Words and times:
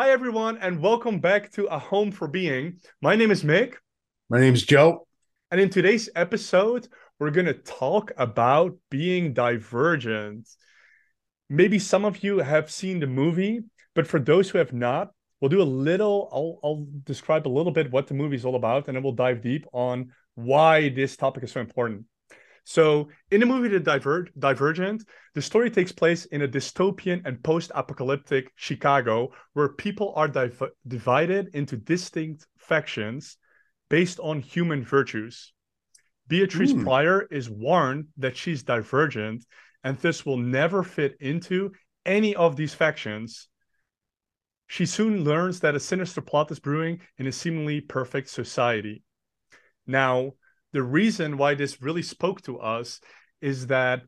Hi, 0.00 0.10
everyone, 0.10 0.58
and 0.58 0.80
welcome 0.80 1.18
back 1.18 1.50
to 1.54 1.64
A 1.64 1.76
Home 1.76 2.12
for 2.12 2.28
Being. 2.28 2.78
My 3.02 3.16
name 3.16 3.32
is 3.32 3.42
Mick. 3.42 3.74
My 4.30 4.38
name 4.38 4.54
is 4.54 4.62
Joe. 4.62 5.08
And 5.50 5.60
in 5.60 5.70
today's 5.70 6.08
episode, 6.14 6.86
we're 7.18 7.32
going 7.32 7.46
to 7.46 7.52
talk 7.52 8.12
about 8.16 8.76
being 8.92 9.34
divergent. 9.34 10.48
Maybe 11.50 11.80
some 11.80 12.04
of 12.04 12.22
you 12.22 12.38
have 12.38 12.70
seen 12.70 13.00
the 13.00 13.08
movie, 13.08 13.62
but 13.96 14.06
for 14.06 14.20
those 14.20 14.48
who 14.48 14.58
have 14.58 14.72
not, 14.72 15.10
we'll 15.40 15.48
do 15.48 15.60
a 15.60 15.64
little, 15.64 16.28
I'll, 16.32 16.60
I'll 16.62 16.86
describe 17.02 17.48
a 17.48 17.50
little 17.50 17.72
bit 17.72 17.90
what 17.90 18.06
the 18.06 18.14
movie 18.14 18.36
is 18.36 18.44
all 18.44 18.54
about, 18.54 18.86
and 18.86 18.96
then 18.96 19.02
we'll 19.02 19.14
dive 19.14 19.42
deep 19.42 19.66
on 19.72 20.12
why 20.36 20.90
this 20.90 21.16
topic 21.16 21.42
is 21.42 21.50
so 21.50 21.60
important. 21.60 22.04
So, 22.68 23.08
in 23.30 23.40
the 23.40 23.46
movie 23.46 23.70
The 23.70 23.80
Diver- 23.80 24.28
Divergent, 24.38 25.02
the 25.34 25.40
story 25.40 25.70
takes 25.70 25.90
place 25.90 26.26
in 26.26 26.42
a 26.42 26.46
dystopian 26.46 27.22
and 27.24 27.42
post 27.42 27.72
apocalyptic 27.74 28.52
Chicago 28.56 29.32
where 29.54 29.70
people 29.70 30.12
are 30.16 30.28
div- 30.28 30.74
divided 30.86 31.48
into 31.54 31.78
distinct 31.78 32.46
factions 32.58 33.38
based 33.88 34.20
on 34.20 34.40
human 34.40 34.84
virtues. 34.84 35.54
Beatrice 36.26 36.74
mm. 36.74 36.84
Prior 36.84 37.26
is 37.30 37.48
warned 37.48 38.08
that 38.18 38.36
she's 38.36 38.64
divergent 38.64 39.46
and 39.82 39.96
this 39.96 40.26
will 40.26 40.36
never 40.36 40.82
fit 40.82 41.16
into 41.20 41.72
any 42.04 42.36
of 42.36 42.56
these 42.56 42.74
factions. 42.74 43.48
She 44.66 44.84
soon 44.84 45.24
learns 45.24 45.60
that 45.60 45.74
a 45.74 45.80
sinister 45.80 46.20
plot 46.20 46.50
is 46.50 46.60
brewing 46.60 47.00
in 47.16 47.26
a 47.26 47.32
seemingly 47.32 47.80
perfect 47.80 48.28
society. 48.28 49.04
Now, 49.86 50.34
the 50.72 50.82
reason 50.82 51.36
why 51.36 51.54
this 51.54 51.80
really 51.82 52.02
spoke 52.02 52.42
to 52.42 52.58
us 52.60 53.00
is 53.40 53.66
that 53.68 54.02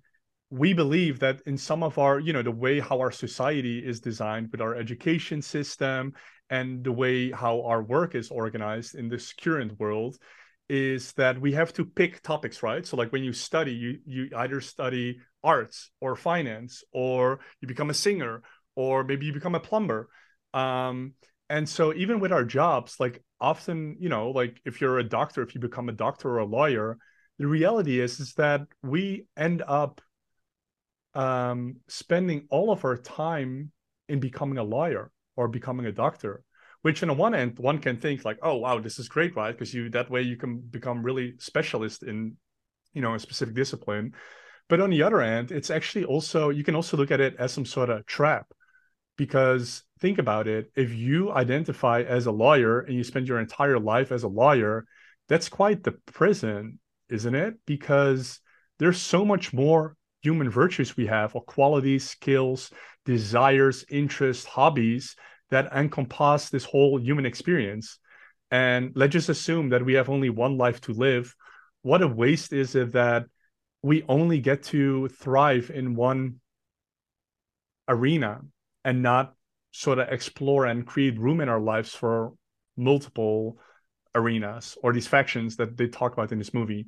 we 0.50 0.72
believe 0.72 1.20
that 1.20 1.40
in 1.46 1.56
some 1.56 1.82
of 1.82 1.98
our 1.98 2.18
you 2.18 2.32
know 2.32 2.42
the 2.42 2.50
way 2.50 2.80
how 2.80 2.98
our 2.98 3.12
society 3.12 3.78
is 3.78 4.00
designed 4.00 4.48
with 4.50 4.60
our 4.60 4.74
education 4.74 5.40
system 5.40 6.12
and 6.50 6.82
the 6.82 6.92
way 6.92 7.30
how 7.30 7.62
our 7.62 7.82
work 7.82 8.14
is 8.14 8.30
organized 8.30 8.96
in 8.96 9.08
this 9.08 9.32
current 9.32 9.78
world 9.78 10.16
is 10.68 11.12
that 11.12 11.40
we 11.40 11.52
have 11.52 11.72
to 11.72 11.84
pick 11.84 12.22
topics 12.22 12.62
right? 12.62 12.86
So 12.86 12.96
like 12.96 13.12
when 13.12 13.24
you 13.24 13.32
study 13.32 13.72
you 13.72 13.98
you 14.04 14.28
either 14.36 14.60
study 14.60 15.20
arts 15.42 15.90
or 16.00 16.16
finance 16.16 16.82
or 16.92 17.40
you 17.60 17.68
become 17.68 17.90
a 17.90 17.94
singer 17.94 18.42
or 18.74 19.04
maybe 19.04 19.26
you 19.26 19.32
become 19.32 19.54
a 19.54 19.60
plumber. 19.60 20.08
Um 20.52 21.14
and 21.50 21.68
so 21.68 21.92
even 21.92 22.20
with 22.20 22.32
our 22.32 22.44
jobs 22.44 22.96
like 22.98 23.22
often 23.40 23.96
you 23.98 24.08
know 24.08 24.30
like 24.30 24.58
if 24.64 24.80
you're 24.80 25.00
a 25.00 25.04
doctor 25.04 25.42
if 25.42 25.54
you 25.54 25.60
become 25.60 25.90
a 25.90 25.92
doctor 25.92 26.30
or 26.30 26.38
a 26.38 26.46
lawyer 26.46 26.96
the 27.38 27.46
reality 27.46 28.00
is 28.00 28.20
is 28.20 28.32
that 28.34 28.62
we 28.82 29.26
end 29.36 29.62
up 29.66 30.00
um, 31.14 31.76
spending 31.88 32.46
all 32.50 32.70
of 32.70 32.84
our 32.84 32.96
time 32.96 33.72
in 34.08 34.20
becoming 34.20 34.58
a 34.58 34.62
lawyer 34.62 35.10
or 35.36 35.48
becoming 35.48 35.86
a 35.86 35.92
doctor 35.92 36.44
which 36.82 37.02
on 37.02 37.16
one 37.16 37.34
end 37.34 37.58
one 37.58 37.78
can 37.78 37.96
think 37.96 38.24
like 38.24 38.38
oh 38.42 38.56
wow 38.56 38.78
this 38.78 38.98
is 38.98 39.08
great 39.08 39.34
right? 39.36 39.52
Because 39.52 39.74
you 39.74 39.90
that 39.90 40.10
way 40.10 40.22
you 40.22 40.36
can 40.36 40.58
become 40.58 41.02
really 41.02 41.34
specialist 41.38 42.04
in 42.04 42.36
you 42.94 43.02
know 43.02 43.14
a 43.14 43.18
specific 43.18 43.54
discipline. 43.54 44.14
But 44.68 44.80
on 44.80 44.90
the 44.90 45.02
other 45.02 45.20
end 45.20 45.50
it's 45.50 45.70
actually 45.70 46.04
also 46.04 46.50
you 46.50 46.62
can 46.62 46.76
also 46.76 46.96
look 46.96 47.10
at 47.10 47.20
it 47.20 47.34
as 47.38 47.52
some 47.52 47.66
sort 47.66 47.90
of 47.90 48.06
trap 48.06 48.46
because 49.20 49.82
think 49.98 50.16
about 50.18 50.48
it 50.48 50.70
if 50.74 50.94
you 50.94 51.30
identify 51.30 52.00
as 52.00 52.24
a 52.24 52.32
lawyer 52.32 52.80
and 52.80 52.94
you 52.96 53.04
spend 53.04 53.28
your 53.28 53.38
entire 53.38 53.78
life 53.78 54.12
as 54.12 54.22
a 54.22 54.28
lawyer 54.28 54.86
that's 55.28 55.48
quite 55.48 55.82
the 55.84 55.92
prison 56.06 56.78
isn't 57.10 57.34
it? 57.34 57.54
Because 57.66 58.40
there's 58.78 59.00
so 59.00 59.24
much 59.24 59.52
more 59.52 59.96
human 60.22 60.48
virtues 60.48 60.96
we 60.96 61.06
have 61.06 61.34
or 61.34 61.42
qualities 61.42 62.08
skills 62.08 62.70
desires 63.04 63.84
interests 63.90 64.46
hobbies 64.46 65.16
that 65.50 65.72
encompass 65.72 66.50
this 66.50 66.64
whole 66.64 67.00
human 67.00 67.26
experience. 67.26 67.98
And 68.50 68.92
let's 68.94 69.12
just 69.12 69.28
assume 69.28 69.70
that 69.70 69.84
we 69.84 69.94
have 69.94 70.08
only 70.08 70.30
one 70.30 70.56
life 70.56 70.80
to 70.82 70.92
live. 70.92 71.34
What 71.82 72.02
a 72.02 72.08
waste 72.08 72.52
is 72.52 72.74
it 72.74 72.92
that 72.92 73.26
we 73.82 74.04
only 74.08 74.40
get 74.40 74.62
to 74.64 75.08
thrive 75.08 75.70
in 75.74 75.94
one 75.94 76.40
arena 77.88 78.40
and 78.84 79.02
not 79.02 79.34
sort 79.72 79.98
of 79.98 80.08
explore 80.08 80.66
and 80.66 80.86
create 80.86 81.18
room 81.18 81.40
in 81.40 81.48
our 81.48 81.60
lives 81.60 81.94
for 81.94 82.32
multiple 82.76 83.58
arenas 84.14 84.76
or 84.82 84.92
these 84.92 85.06
factions 85.06 85.56
that 85.56 85.76
they 85.76 85.86
talk 85.86 86.12
about 86.12 86.32
in 86.32 86.38
this 86.38 86.54
movie. 86.54 86.86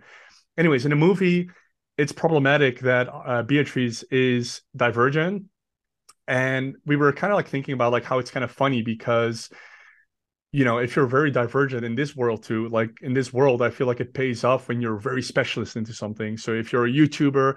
Anyways, 0.57 0.85
in 0.85 0.91
the 0.91 0.97
movie, 0.97 1.51
it's 1.97 2.13
problematic 2.13 2.81
that 2.81 3.09
uh, 3.13 3.43
Beatrice 3.43 4.03
is 4.05 4.63
divergent, 4.75 5.45
and 6.27 6.77
we 6.87 6.97
were 6.97 7.13
kind 7.13 7.33
of 7.33 7.37
like 7.37 7.49
thinking 7.49 7.75
about 7.75 7.93
like 7.93 8.05
how 8.05 8.19
it's 8.19 8.31
kind 8.31 8.45
of 8.45 8.51
funny 8.51 8.83
because 8.83 9.51
you 10.53 10.65
know 10.65 10.79
if 10.79 10.95
you're 10.95 11.07
very 11.07 11.31
divergent 11.31 11.85
in 11.85 11.95
this 11.95 12.15
world 12.15 12.43
too 12.43 12.69
like 12.69 12.91
in 13.03 13.15
this 13.15 13.33
world 13.33 13.63
i 13.63 13.71
feel 13.71 13.87
like 13.87 14.01
it 14.01 14.15
pays 14.15 14.45
off 14.45 14.69
when 14.69 14.81
you're 14.81 14.99
very 14.99 15.23
specialist 15.23 15.77
into 15.77 15.93
something 15.93 16.37
so 16.37 16.53
if 16.53 16.73
you're 16.73 16.87
a 16.87 16.91
youtuber 16.91 17.57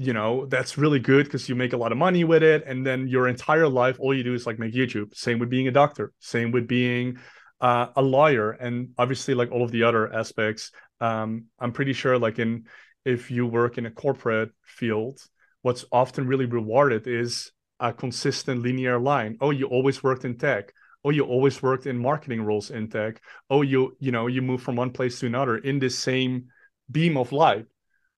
you 0.00 0.14
know 0.14 0.46
that's 0.46 0.78
really 0.78 0.98
good 0.98 1.26
because 1.26 1.46
you 1.46 1.54
make 1.54 1.74
a 1.74 1.76
lot 1.76 1.92
of 1.92 1.98
money 1.98 2.24
with 2.24 2.42
it 2.42 2.64
and 2.66 2.86
then 2.86 3.06
your 3.06 3.28
entire 3.28 3.68
life 3.68 4.00
all 4.00 4.14
you 4.14 4.24
do 4.24 4.32
is 4.32 4.46
like 4.46 4.58
make 4.58 4.72
youtube. 4.72 5.14
Same 5.14 5.38
with 5.38 5.50
being 5.50 5.68
a 5.68 5.70
doctor. 5.70 6.14
Same 6.20 6.52
with 6.52 6.66
being 6.66 7.18
uh, 7.60 7.88
a 7.94 8.00
lawyer 8.00 8.52
and 8.52 8.88
obviously 8.96 9.34
like 9.34 9.52
all 9.52 9.62
of 9.62 9.70
the 9.70 9.82
other 9.82 10.10
aspects. 10.10 10.72
Um, 11.02 11.44
i'm 11.58 11.72
pretty 11.72 11.92
sure 11.92 12.18
like 12.18 12.38
in 12.38 12.64
if 13.04 13.30
you 13.30 13.46
work 13.46 13.76
in 13.76 13.84
a 13.84 13.90
corporate 13.90 14.52
field 14.64 15.20
what's 15.60 15.84
often 15.92 16.26
really 16.26 16.46
rewarded 16.46 17.06
is 17.06 17.52
a 17.78 17.92
consistent 17.92 18.62
linear 18.62 18.98
line. 18.98 19.36
Oh 19.42 19.50
you 19.50 19.66
always 19.66 20.02
worked 20.02 20.24
in 20.24 20.38
tech. 20.38 20.72
Oh 21.04 21.10
you 21.10 21.24
always 21.24 21.62
worked 21.62 21.86
in 21.86 21.98
marketing 21.98 22.40
roles 22.40 22.70
in 22.70 22.88
tech. 22.88 23.20
Oh 23.50 23.60
you 23.60 23.98
you 24.00 24.12
know 24.12 24.28
you 24.28 24.40
move 24.40 24.62
from 24.62 24.76
one 24.76 24.92
place 24.92 25.20
to 25.20 25.26
another 25.26 25.58
in 25.58 25.78
this 25.78 25.98
same 25.98 26.46
beam 26.90 27.18
of 27.18 27.32
light 27.32 27.66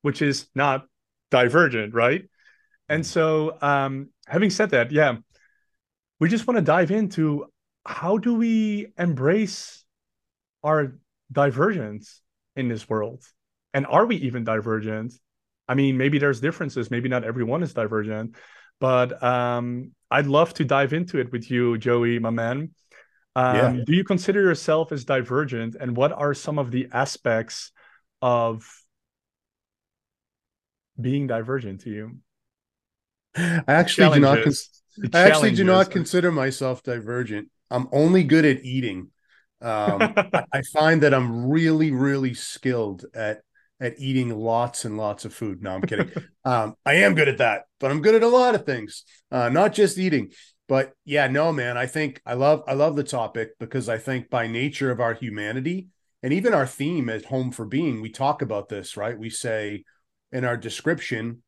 which 0.02 0.20
is 0.20 0.48
not 0.54 0.86
divergent, 1.32 1.94
right? 1.94 2.28
And 2.88 3.04
so, 3.04 3.56
um, 3.60 4.10
having 4.26 4.50
said 4.50 4.70
that, 4.70 4.92
yeah, 4.92 5.16
we 6.20 6.28
just 6.28 6.46
want 6.46 6.58
to 6.58 6.62
dive 6.62 6.92
into 6.92 7.46
how 7.84 8.18
do 8.18 8.34
we 8.34 8.92
embrace 8.96 9.84
our 10.62 10.94
divergence 11.32 12.20
in 12.54 12.68
this 12.68 12.88
world, 12.88 13.24
and 13.74 13.86
are 13.86 14.06
we 14.06 14.16
even 14.16 14.44
divergent? 14.44 15.14
I 15.66 15.74
mean, 15.74 15.96
maybe 15.96 16.18
there's 16.18 16.40
differences. 16.40 16.90
Maybe 16.90 17.08
not 17.08 17.24
everyone 17.24 17.62
is 17.62 17.72
divergent, 17.72 18.36
but 18.78 19.20
um, 19.22 19.92
I'd 20.10 20.26
love 20.26 20.52
to 20.54 20.64
dive 20.64 20.92
into 20.92 21.18
it 21.18 21.32
with 21.32 21.50
you, 21.50 21.78
Joey, 21.78 22.18
my 22.18 22.30
man. 22.30 22.70
Um, 23.34 23.56
yeah. 23.56 23.84
Do 23.86 23.94
you 23.94 24.04
consider 24.04 24.42
yourself 24.42 24.92
as 24.92 25.04
divergent, 25.04 25.76
and 25.80 25.96
what 25.96 26.12
are 26.12 26.34
some 26.34 26.58
of 26.58 26.70
the 26.70 26.88
aspects 26.92 27.72
of 28.20 28.68
being 31.00 31.26
divergent 31.26 31.82
to 31.82 31.90
you? 31.90 32.16
I 33.36 33.64
actually 33.66 34.14
do 34.14 34.20
not. 34.20 34.46
I 35.14 35.20
actually 35.20 35.52
do 35.52 35.64
not 35.64 35.90
consider 35.90 36.30
myself 36.30 36.82
divergent. 36.82 37.48
I'm 37.70 37.88
only 37.92 38.24
good 38.24 38.44
at 38.44 38.64
eating. 38.64 39.08
Um, 39.60 40.14
I 40.52 40.62
find 40.72 41.02
that 41.02 41.14
I'm 41.14 41.48
really, 41.48 41.90
really 41.90 42.34
skilled 42.34 43.04
at 43.14 43.40
at 43.80 43.98
eating 43.98 44.30
lots 44.30 44.84
and 44.84 44.96
lots 44.96 45.24
of 45.24 45.34
food. 45.34 45.62
No, 45.62 45.74
I'm 45.74 45.82
kidding. 45.82 46.10
um, 46.44 46.76
I 46.86 46.94
am 46.94 47.14
good 47.14 47.28
at 47.28 47.38
that, 47.38 47.62
but 47.80 47.90
I'm 47.90 48.00
good 48.00 48.14
at 48.14 48.22
a 48.22 48.28
lot 48.28 48.54
of 48.54 48.64
things, 48.64 49.04
uh, 49.32 49.48
not 49.48 49.72
just 49.72 49.98
eating. 49.98 50.30
But 50.68 50.92
yeah, 51.04 51.26
no, 51.26 51.52
man. 51.52 51.76
I 51.76 51.86
think 51.86 52.20
I 52.24 52.34
love 52.34 52.62
I 52.66 52.74
love 52.74 52.96
the 52.96 53.04
topic 53.04 53.58
because 53.58 53.88
I 53.88 53.98
think 53.98 54.30
by 54.30 54.46
nature 54.46 54.90
of 54.90 55.00
our 55.00 55.14
humanity 55.14 55.88
and 56.22 56.32
even 56.32 56.54
our 56.54 56.66
theme 56.66 57.08
at 57.08 57.26
Home 57.26 57.50
for 57.50 57.66
Being, 57.66 58.00
we 58.00 58.10
talk 58.10 58.42
about 58.42 58.68
this, 58.68 58.96
right? 58.96 59.18
We 59.18 59.28
say 59.28 59.84
in 60.32 60.44
our 60.44 60.56
description, 60.56 61.42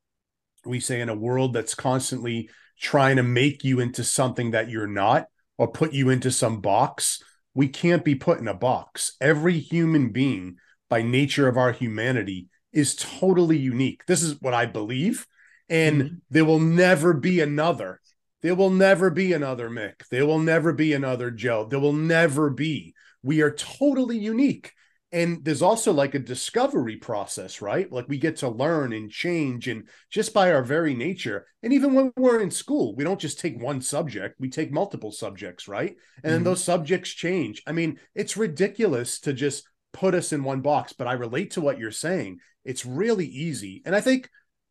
we 0.64 0.80
say 0.80 1.00
in 1.00 1.08
a 1.08 1.14
world 1.14 1.52
that's 1.52 1.74
constantly 1.74 2.50
trying 2.80 3.16
to 3.16 3.22
make 3.22 3.64
you 3.64 3.80
into 3.80 4.04
something 4.04 4.50
that 4.52 4.68
you're 4.68 4.86
not 4.86 5.26
or 5.58 5.68
put 5.68 5.92
you 5.92 6.10
into 6.10 6.30
some 6.30 6.60
box, 6.60 7.22
we 7.54 7.69
can't 7.69 8.04
be 8.04 8.14
put 8.14 8.40
in 8.40 8.48
a 8.48 8.54
box. 8.54 9.16
Every 9.20 9.58
human 9.58 10.10
being, 10.10 10.56
by 10.90 11.02
nature 11.02 11.48
of 11.48 11.56
our 11.56 11.72
humanity, 11.72 12.48
is 12.72 12.96
totally 12.96 13.56
unique. 13.56 14.04
This 14.06 14.22
is 14.22 14.40
what 14.40 14.54
I 14.54 14.66
believe. 14.66 15.26
And 15.69 16.02
mm-hmm. 16.02 16.14
there 16.30 16.44
will 16.44 16.58
never 16.58 17.14
be 17.14 17.40
another. 17.40 18.00
There 18.42 18.54
will 18.54 18.70
never 18.70 19.10
be 19.10 19.32
another 19.32 19.70
Mick. 19.70 20.06
There 20.10 20.26
will 20.26 20.40
never 20.40 20.72
be 20.72 20.92
another 20.92 21.30
Joe. 21.30 21.66
There 21.66 21.78
will 21.78 21.94
never 21.94 22.50
be. 22.50 22.94
We 23.22 23.40
are 23.40 23.52
totally 23.52 24.19
unique 24.19 24.72
and 25.14 25.44
there's 25.44 25.62
also 25.62 25.93
like 25.93 26.14
a 26.16 26.19
discovery 26.19 26.96
process 26.96 27.62
right 27.62 27.90
like 27.93 28.08
we 28.08 28.19
get 28.19 28.37
to 28.37 28.49
learn 28.49 28.93
and 28.93 29.11
change 29.11 29.69
and 29.69 29.88
just 30.11 30.34
by 30.34 30.52
our 30.52 30.62
very 30.62 30.93
nature 30.93 31.46
and 31.62 31.72
even 31.72 31.94
when 31.94 32.12
we're 32.16 32.40
in 32.40 32.50
school 32.50 32.94
we 32.96 33.05
don't 33.05 33.20
just 33.20 33.38
take 33.38 33.62
one 33.62 33.81
subject 33.81 34.34
we 34.40 34.50
take 34.50 34.72
multiple 34.72 35.12
subjects 35.12 35.69
right 35.69 35.96
and 36.25 36.34
mm-hmm. 36.34 36.44
those 36.44 36.62
subjects 36.62 37.11
change 37.11 37.62
i 37.66 37.72
mean 37.72 37.99
it's 38.14 38.37
ridiculous 38.37 39.20
to 39.20 39.32
just 39.32 39.64
put 39.93 40.14
us 40.14 40.32
in 40.32 40.43
one 40.43 40.61
box 40.61 40.93
but 40.93 41.06
i 41.06 41.12
relate 41.12 41.52
to 41.52 41.61
what 41.61 41.78
you're 41.78 41.93
saying 41.93 42.38
it's 42.64 42.84
really 42.84 43.26
easy 43.26 43.82
and 43.87 43.94
i 43.94 44.00
think 44.00 44.28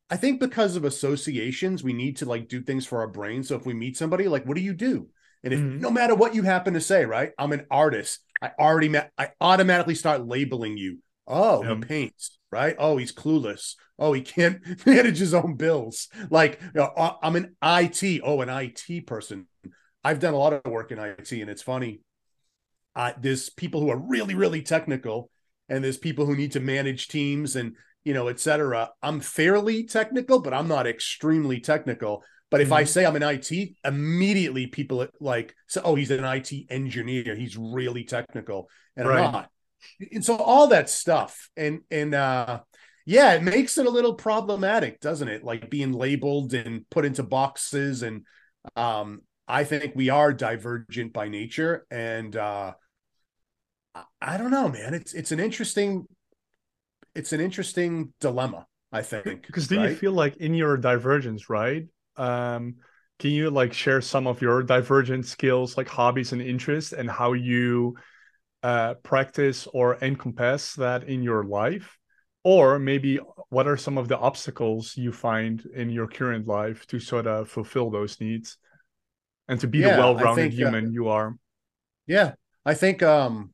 i 0.10 0.18
think 0.18 0.40
because 0.42 0.76
of 0.76 0.84
associations 0.84 1.84
we 1.84 1.94
need 1.94 2.18
to 2.18 2.26
like 2.26 2.50
do 2.50 2.62
things 2.62 2.86
for 2.86 3.00
our 3.00 3.08
brain 3.08 3.44
so 3.44 3.56
if 3.56 3.66
we 3.66 3.74
meet 3.74 3.96
somebody 3.96 4.28
like 4.28 4.46
what 4.46 4.58
do 4.58 4.62
you 4.62 4.74
do 4.74 5.08
And 5.44 5.54
if 5.54 5.60
mm-hmm. 5.60 5.80
no 5.80 5.92
matter 5.92 6.16
what 6.16 6.34
you 6.36 6.44
happen 6.44 6.74
to 6.74 6.82
say, 6.82 7.06
right? 7.06 7.32
I'm 7.38 7.52
an 7.52 7.66
artist. 7.70 8.20
I 8.44 8.52
already 8.60 8.90
met, 8.90 9.10
I 9.18 9.30
automatically 9.40 9.96
start 9.96 10.28
labeling 10.28 10.76
you. 10.76 11.00
Oh, 11.26 11.64
he 11.64 11.82
paints, 11.82 12.38
right? 12.52 12.76
Oh, 12.78 12.98
he's 12.98 13.14
clueless. 13.14 13.76
Oh, 13.98 14.12
he 14.12 14.22
can't 14.22 14.60
manage 14.86 15.18
his 15.18 15.34
own 15.34 15.56
bills. 15.56 16.10
Like, 16.30 16.60
you 16.62 16.72
know, 16.76 17.18
I'm 17.24 17.38
an 17.38 17.56
IT. 17.64 18.22
Oh, 18.22 18.42
an 18.42 18.50
IT 18.50 19.08
person. 19.08 19.48
I've 20.04 20.20
done 20.20 20.34
a 20.34 20.38
lot 20.38 20.52
of 20.52 20.70
work 20.70 20.92
in 20.92 21.00
IT, 21.00 21.32
and 21.32 21.50
it's 21.50 21.62
funny. 21.62 22.02
Uh, 22.94 23.14
there's 23.20 23.50
people 23.50 23.80
who 23.80 23.90
are 23.90 23.98
really, 23.98 24.36
really 24.36 24.62
technical, 24.62 25.30
and 25.70 25.82
there's 25.82 25.98
people 25.98 26.26
who 26.26 26.36
need 26.36 26.52
to 26.52 26.60
manage 26.60 27.08
teams 27.08 27.56
and 27.56 27.78
you 28.04 28.14
know, 28.14 28.28
etc. 28.28 28.90
I'm 29.02 29.22
fairly 29.22 29.86
technical, 29.86 30.42
but 30.42 30.54
I'm 30.54 30.68
not 30.68 30.86
extremely 30.88 31.62
technical. 31.62 32.24
But 32.54 32.62
if 32.62 32.68
mm-hmm. 32.68 32.76
I 32.76 32.84
say 32.84 33.04
I'm 33.04 33.16
an 33.16 33.24
IT, 33.24 33.52
immediately 33.84 34.68
people 34.68 35.08
like, 35.20 35.56
so, 35.66 35.82
oh, 35.84 35.96
he's 35.96 36.12
an 36.12 36.24
IT 36.24 36.52
engineer. 36.70 37.34
He's 37.36 37.58
really 37.58 38.04
technical, 38.04 38.70
and 38.96 39.08
right. 39.08 39.26
I'm 39.26 39.32
not. 39.32 39.50
And 40.12 40.24
so 40.24 40.36
all 40.38 40.68
that 40.68 40.88
stuff, 40.88 41.50
and 41.58 41.80
and 41.90 42.14
uh, 42.14 42.60
yeah, 43.08 43.34
it 43.34 43.42
makes 43.42 43.80
it 43.80 43.88
a 43.88 43.90
little 43.90 44.14
problematic, 44.14 45.00
doesn't 45.00 45.30
it? 45.30 45.44
Like 45.44 45.72
being 45.72 45.94
labeled 45.94 46.54
and 46.54 46.88
put 46.92 47.06
into 47.06 47.24
boxes. 47.24 48.04
And 48.04 48.22
um, 48.76 49.22
I 49.48 49.64
think 49.64 49.94
we 49.96 50.10
are 50.10 50.32
divergent 50.32 51.12
by 51.12 51.30
nature. 51.30 51.88
And 51.90 52.36
uh, 52.36 52.74
I 54.22 54.38
don't 54.38 54.52
know, 54.52 54.70
man. 54.70 54.94
It's 54.94 55.16
it's 55.16 55.32
an 55.32 55.40
interesting 55.40 56.06
it's 57.16 57.34
an 57.34 57.42
interesting 57.42 58.14
dilemma, 58.20 58.68
I 58.92 59.02
think. 59.02 59.48
Because 59.48 59.68
do 59.68 59.80
right? 59.80 59.90
you 59.90 59.96
feel 59.96 60.14
like 60.14 60.38
in 60.38 60.54
your 60.54 60.78
divergence, 60.78 61.50
right? 61.50 61.88
Um, 62.18 62.76
can 63.20 63.32
you 63.32 63.50
like 63.50 63.74
share 63.74 64.02
some 64.02 64.28
of 64.28 64.42
your 64.42 64.64
divergent 64.64 65.26
skills, 65.26 65.78
like 65.78 65.88
hobbies 65.88 66.34
and 66.34 66.42
interests, 66.42 66.94
and 66.94 67.10
how 67.10 67.34
you 67.34 67.96
uh, 68.64 68.96
practice 68.96 69.68
or 69.74 69.98
encompass 70.02 70.76
that 70.76 71.04
in 71.06 71.24
your 71.24 71.44
life? 71.44 71.98
or 72.46 72.78
maybe 72.78 73.20
what 73.50 73.68
are 73.68 73.78
some 73.78 73.98
of 73.98 74.08
the 74.10 74.18
obstacles 74.18 74.98
you 74.98 75.12
find 75.14 75.66
in 75.74 75.90
your 75.90 76.08
current 76.08 76.46
life 76.48 76.86
to 76.88 77.00
sort 77.00 77.26
of 77.26 77.50
fulfill 77.50 77.90
those 77.90 78.20
needs? 78.20 78.58
And 79.48 79.60
to 79.62 79.68
be 79.68 79.82
yeah, 79.82 79.96
the 79.96 80.02
well-rounded 80.02 80.52
think, 80.52 80.54
uh, 80.56 80.56
human 80.58 80.86
uh, 80.86 80.90
you 80.90 81.08
are. 81.08 81.38
yeah 82.08 82.34
i 82.66 82.74
think 82.74 83.02
um 83.04 83.54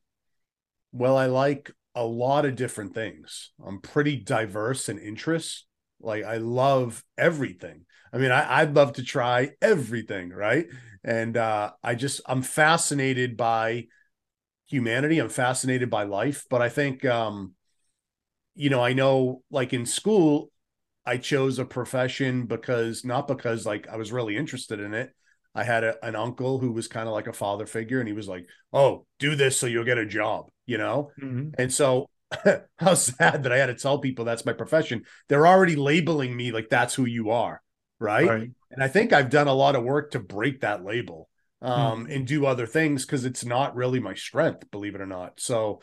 well 0.92 1.16
i 1.16 1.26
like 1.26 1.70
a 1.96 2.04
lot 2.04 2.44
of 2.44 2.54
different 2.54 2.94
things. 2.94 3.50
I'm 3.66 3.80
pretty 3.80 4.16
diverse 4.16 4.88
in 4.88 4.98
interests. 4.98 5.66
Like 6.00 6.24
i 6.24 6.36
love 6.36 7.04
everything 7.18 7.84
i 8.12 8.18
mean 8.18 8.30
I, 8.30 8.60
i'd 8.60 8.74
love 8.74 8.94
to 8.94 9.02
try 9.02 9.50
everything 9.60 10.30
right 10.30 10.66
and 11.04 11.36
uh 11.36 11.72
i 11.82 11.94
just 11.94 12.20
i'm 12.26 12.42
fascinated 12.42 13.36
by 13.36 13.86
humanity 14.66 15.18
i'm 15.18 15.28
fascinated 15.28 15.90
by 15.90 16.04
life 16.04 16.46
but 16.48 16.62
i 16.62 16.68
think 16.68 17.04
um 17.04 17.54
you 18.54 18.70
know, 18.70 18.82
I 18.82 18.92
know 18.92 19.42
like 19.50 19.72
in 19.72 19.86
school, 19.86 20.50
I 21.06 21.16
chose 21.16 21.58
a 21.58 21.64
profession 21.64 22.44
because 22.44 23.06
not 23.06 23.26
because 23.26 23.64
like 23.64 23.88
I 23.88 23.96
was 23.96 24.12
really 24.12 24.36
interested 24.36 24.80
in 24.80 24.92
it. 24.94 25.14
I 25.54 25.64
had 25.64 25.82
a, 25.82 26.04
an 26.04 26.14
uncle 26.14 26.58
who 26.58 26.70
was 26.70 26.86
kind 26.86 27.08
of 27.08 27.14
like 27.14 27.26
a 27.26 27.32
father 27.32 27.66
figure, 27.66 28.00
and 28.00 28.08
he 28.08 28.12
was 28.12 28.28
like, 28.28 28.46
"Oh, 28.72 29.06
do 29.18 29.34
this 29.34 29.58
so 29.58 29.66
you'll 29.66 29.84
get 29.84 29.96
a 29.96 30.04
job," 30.04 30.50
you 30.66 30.76
know. 30.76 31.10
Mm-hmm. 31.20 31.50
And 31.58 31.72
so, 31.72 32.10
how 32.78 32.94
sad 32.94 33.44
that 33.44 33.52
I 33.52 33.56
had 33.56 33.66
to 33.66 33.74
tell 33.74 33.98
people 33.98 34.26
that's 34.26 34.44
my 34.44 34.52
profession. 34.52 35.04
They're 35.28 35.46
already 35.46 35.74
labeling 35.74 36.36
me 36.36 36.52
like 36.52 36.68
that's 36.68 36.94
who 36.94 37.06
you 37.06 37.30
are, 37.30 37.62
right? 38.00 38.28
right. 38.28 38.50
And 38.72 38.82
I 38.82 38.88
think 38.88 39.12
I've 39.12 39.30
done 39.30 39.46
a 39.48 39.54
lot 39.54 39.76
of 39.76 39.84
work 39.84 40.12
to 40.12 40.18
break 40.18 40.62
that 40.62 40.84
label 40.84 41.28
um, 41.62 42.04
mm-hmm. 42.04 42.12
and 42.12 42.26
do 42.26 42.46
other 42.46 42.66
things 42.66 43.04
because 43.04 43.24
it's 43.24 43.44
not 43.44 43.76
really 43.76 44.00
my 44.00 44.14
strength, 44.14 44.70
believe 44.70 44.94
it 44.94 45.00
or 45.00 45.06
not. 45.06 45.40
So 45.40 45.80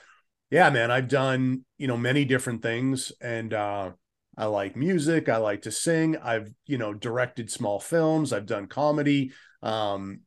yeah, 0.49 0.69
man, 0.69 0.91
I've 0.91 1.07
done, 1.07 1.65
you 1.77 1.87
know, 1.87 1.97
many 1.97 2.25
different 2.25 2.61
things 2.61 3.11
and 3.21 3.53
uh 3.53 3.91
I 4.39 4.45
like 4.45 4.75
music, 4.75 5.29
I 5.29 5.37
like 5.37 5.63
to 5.63 5.71
sing, 5.71 6.15
I've, 6.17 6.53
you 6.67 6.77
know, 6.77 6.93
directed 6.93 7.49
small 7.49 7.79
films, 7.79 8.31
I've 8.31 8.45
done 8.45 8.67
comedy, 8.67 9.31
um 9.61 10.21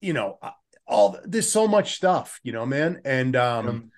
you 0.00 0.12
know, 0.12 0.38
all 0.86 1.18
there's 1.24 1.50
so 1.50 1.68
much 1.68 1.94
stuff, 1.94 2.40
you 2.42 2.52
know, 2.52 2.66
man, 2.66 3.00
and 3.04 3.36
um 3.36 3.90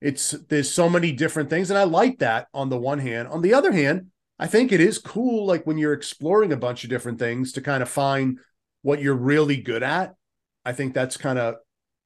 it's 0.00 0.30
there's 0.48 0.70
so 0.70 0.88
many 0.88 1.10
different 1.10 1.50
things 1.50 1.70
and 1.70 1.78
I 1.78 1.84
like 1.84 2.18
that 2.18 2.48
on 2.54 2.68
the 2.68 2.78
one 2.78 2.98
hand. 2.98 3.28
On 3.28 3.42
the 3.42 3.54
other 3.54 3.72
hand, 3.72 4.10
I 4.38 4.46
think 4.46 4.72
it 4.72 4.80
is 4.80 4.98
cool 4.98 5.46
like 5.46 5.66
when 5.66 5.78
you're 5.78 5.92
exploring 5.92 6.52
a 6.52 6.56
bunch 6.56 6.84
of 6.84 6.90
different 6.90 7.18
things 7.18 7.52
to 7.52 7.60
kind 7.60 7.82
of 7.82 7.88
find 7.88 8.38
what 8.82 9.00
you're 9.00 9.14
really 9.14 9.56
good 9.56 9.82
at. 9.82 10.14
I 10.64 10.72
think 10.72 10.94
that's 10.94 11.16
kind 11.16 11.38
of 11.38 11.56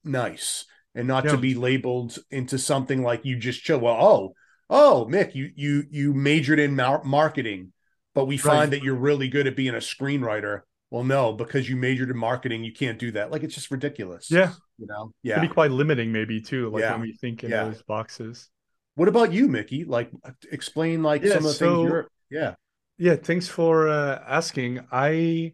nice 0.04 0.64
and 0.94 1.08
not 1.08 1.24
yeah. 1.24 1.32
to 1.32 1.38
be 1.38 1.54
labeled 1.54 2.18
into 2.30 2.58
something 2.58 3.02
like 3.02 3.24
you 3.24 3.36
just 3.36 3.60
show 3.60 3.78
well 3.78 3.96
oh 4.00 4.34
oh 4.70 5.06
mick 5.10 5.34
you 5.34 5.50
you 5.54 5.84
you 5.90 6.12
majored 6.12 6.58
in 6.58 6.74
mar- 6.74 7.04
marketing 7.04 7.72
but 8.14 8.26
we 8.26 8.36
find 8.36 8.58
right. 8.58 8.70
that 8.70 8.82
you're 8.82 8.94
really 8.94 9.28
good 9.28 9.46
at 9.46 9.56
being 9.56 9.74
a 9.74 9.78
screenwriter 9.78 10.62
well 10.90 11.04
no 11.04 11.32
because 11.32 11.68
you 11.68 11.76
majored 11.76 12.10
in 12.10 12.16
marketing 12.16 12.64
you 12.64 12.72
can't 12.72 12.98
do 12.98 13.10
that 13.10 13.30
like 13.30 13.42
it's 13.42 13.54
just 13.54 13.70
ridiculous 13.70 14.30
yeah 14.30 14.52
you 14.78 14.86
know 14.86 15.12
yeah 15.22 15.38
it 15.38 15.42
be 15.42 15.48
quite 15.48 15.70
limiting 15.70 16.12
maybe 16.12 16.40
too 16.40 16.68
like 16.70 16.82
yeah. 16.82 16.92
when 16.92 17.02
we 17.02 17.12
think 17.12 17.44
in 17.44 17.50
yeah. 17.50 17.64
those 17.64 17.82
boxes 17.82 18.50
what 18.94 19.08
about 19.08 19.32
you 19.32 19.48
mickey 19.48 19.84
like 19.84 20.10
uh, 20.24 20.30
explain 20.50 21.02
like 21.02 21.24
some 21.24 21.38
of 21.38 21.42
the 21.44 21.52
so, 21.52 21.76
things 21.76 21.90
you're 21.90 22.08
yeah 22.32 22.54
yeah 22.98 23.14
thanks 23.16 23.46
for 23.46 23.88
uh, 23.88 24.22
asking 24.26 24.80
i 24.90 25.52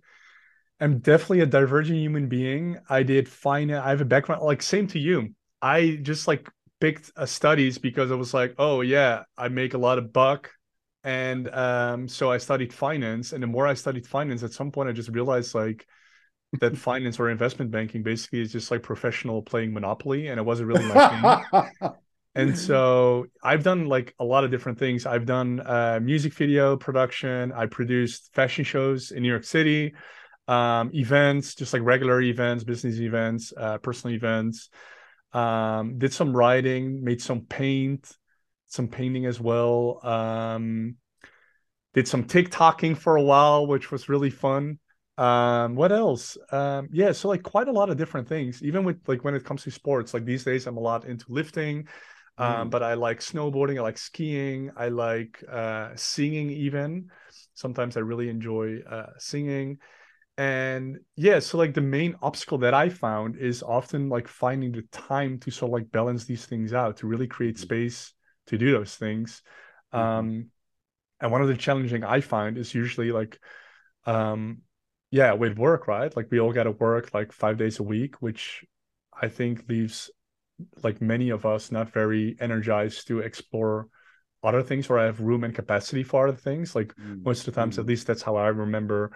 am 0.81 0.99
definitely 0.99 1.41
a 1.41 1.47
divergent 1.47 1.99
human 1.99 2.29
being. 2.29 2.79
I 2.89 3.03
did 3.03 3.29
fine. 3.29 3.71
I 3.71 3.91
have 3.91 4.01
a 4.01 4.05
background 4.05 4.43
like 4.43 4.63
same 4.63 4.87
to 4.89 4.99
you. 4.99 5.35
I 5.61 5.99
just 6.03 6.29
like 6.29 6.49
picked 6.81 7.11
a 7.17 7.27
studies 7.27 7.79
because 7.79 8.13
I 8.13 8.15
was 8.15 8.33
like, 8.35 8.55
oh 8.59 8.81
yeah, 8.83 9.25
I 9.37 9.49
make 9.49 9.75
a 9.75 9.79
lot 9.79 9.99
of 9.99 10.13
buck, 10.13 10.51
and 11.05 11.49
um, 11.55 12.09
so 12.09 12.31
I 12.31 12.39
studied 12.39 12.73
finance. 12.73 13.33
And 13.33 13.43
the 13.43 13.47
more 13.47 13.67
I 13.67 13.75
studied 13.75 14.07
finance, 14.07 14.43
at 14.43 14.53
some 14.53 14.71
point 14.71 14.89
I 14.89 14.93
just 14.93 15.09
realized 15.11 15.55
like 15.55 15.87
that 16.61 16.77
finance 16.89 17.19
or 17.19 17.31
investment 17.31 17.71
banking 17.71 18.03
basically 18.03 18.41
is 18.41 18.53
just 18.53 18.71
like 18.71 18.83
professional 18.83 19.43
playing 19.43 19.73
Monopoly, 19.73 20.29
and 20.29 20.39
it 20.39 20.45
wasn't 20.45 20.69
really 20.69 20.87
my 20.87 20.99
thing. 21.51 21.91
and 22.39 22.57
so 22.69 23.27
I've 23.43 23.65
done 23.65 23.87
like 23.87 24.15
a 24.19 24.25
lot 24.25 24.45
of 24.45 24.51
different 24.51 24.79
things. 24.79 25.05
I've 25.05 25.27
done 25.27 25.61
uh, 25.61 25.99
music 26.03 26.33
video 26.33 26.77
production. 26.77 27.53
I 27.53 27.67
produced 27.67 28.31
fashion 28.33 28.65
shows 28.65 29.11
in 29.11 29.23
New 29.23 29.29
York 29.29 29.45
City 29.45 29.95
um, 30.47 30.91
events, 30.95 31.55
just 31.55 31.73
like 31.73 31.83
regular 31.83 32.23
events, 32.23 32.65
business 32.65 32.99
events, 33.01 33.53
uh, 33.57 33.79
personal 33.79 34.17
events. 34.17 34.71
Um, 35.33 35.99
did 35.99 36.13
some 36.13 36.35
writing, 36.35 37.05
made 37.05 37.21
some 37.21 37.43
paint, 37.43 38.11
some 38.67 38.89
painting 38.89 39.27
as 39.27 39.39
well. 39.41 40.01
Um, 40.07 40.97
did 41.93 42.09
some 42.09 42.25
TikToking 42.25 42.97
for 42.97 43.17
a 43.17 43.23
while, 43.23 43.67
which 43.67 43.91
was 43.91 44.09
really 44.09 44.31
fun. 44.31 44.79
Um, 45.19 45.75
what 45.75 45.91
else? 45.91 46.39
Um, 46.53 46.89
yeah, 46.93 47.11
so 47.13 47.29
like 47.29 47.43
quite 47.43 47.67
a 47.67 47.73
lot 47.73 47.91
of 47.91 47.97
different 47.97 48.29
things. 48.29 48.63
Even 48.63 48.85
with 48.85 49.01
like 49.09 49.25
when 49.25 49.35
it 49.35 49.45
comes 49.45 49.65
to 49.65 49.71
sports, 49.71 50.15
like 50.15 50.25
these 50.25 50.45
days 50.45 50.67
I'm 50.67 50.77
a 50.77 50.81
lot 50.81 51.05
into 51.05 51.27
lifting. 51.29 51.89
Um, 52.39 52.69
mm. 52.69 52.71
but 52.71 52.83
I 52.83 52.95
like 52.95 53.21
snowboarding, 53.21 53.79
I 53.79 53.83
like 53.83 53.99
skiing, 53.99 54.71
I 54.77 54.89
like 54.89 55.43
uh, 55.51 55.91
singing 55.97 56.51
even. 56.51 57.11
Sometimes 57.55 57.97
I 57.97 58.01
really 58.01 58.29
enjoy 58.29 58.79
uh, 58.89 59.07
singing 59.19 59.79
and 60.39 61.01
yeah 61.17 61.41
so 61.41 61.59
like 61.59 61.75
the 61.75 61.81
main 61.81 62.15
obstacle 62.23 62.59
that 62.59 62.73
i 62.73 62.89
found 62.89 63.37
is 63.37 63.63
often 63.63 64.09
like 64.09 64.29
finding 64.29 64.71
the 64.71 64.83
time 64.93 65.37
to 65.37 65.51
sort 65.51 65.69
of 65.69 65.73
like 65.73 65.91
balance 65.91 66.25
these 66.25 66.47
things 66.47 66.73
out 66.73 66.97
to 66.97 67.09
really 67.09 67.27
create 67.27 67.57
mm-hmm. 67.57 67.65
space 67.65 68.15
to 68.47 68.57
do 68.57 68.71
those 68.71 68.95
things 68.95 69.43
mm-hmm. 69.93 70.05
um 70.05 70.47
and 71.21 71.33
one 71.33 71.43
of 71.43 71.49
the 71.49 71.57
challenging 71.57 72.05
i 72.05 72.21
find 72.21 72.57
is 72.57 72.73
usually 72.73 73.11
like 73.11 73.41
um 74.07 74.59
yeah 75.11 75.33
with 75.33 75.59
work 75.59 75.89
right 75.89 76.17
like 76.17 76.29
we 76.31 76.39
all 76.39 76.53
got 76.53 76.65
to 76.65 76.71
work 76.71 77.13
like 77.13 77.33
five 77.33 77.59
days 77.59 77.81
a 77.81 77.83
week 77.83 78.23
which 78.23 78.65
i 79.21 79.27
think 79.27 79.69
leaves 79.69 80.09
like 80.83 81.01
many 81.01 81.31
of 81.31 81.47
us 81.47 81.71
not 81.71 81.93
very 81.93 82.37
energized 82.41 83.07
to 83.09 83.21
explore 83.21 83.89
other 84.43 84.63
things 84.63 84.89
or 84.89 84.99
I 84.99 85.05
have 85.05 85.21
room 85.21 85.45
and 85.45 85.55
capacity 85.55 86.03
for 86.03 86.29
other 86.29 86.37
things 86.37 86.75
like 86.75 86.95
mm-hmm. 86.95 87.23
most 87.25 87.41
of 87.41 87.55
the 87.55 87.61
times 87.61 87.79
at 87.79 87.83
mm-hmm. 87.83 87.91
least 87.91 88.07
that's 88.07 88.23
how 88.23 88.37
i 88.37 88.49
remember 88.49 89.11